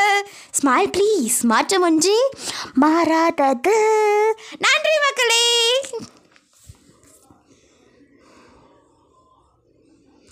ஸ்மைல் 0.60 0.92
ப்ளீஸ் 0.98 1.38
மாற்றம் 1.54 1.86
ஒன்றி 1.90 2.18
மாறாதது. 2.84 3.78
நன்றி 4.66 4.96
மக்களே. 5.06 5.46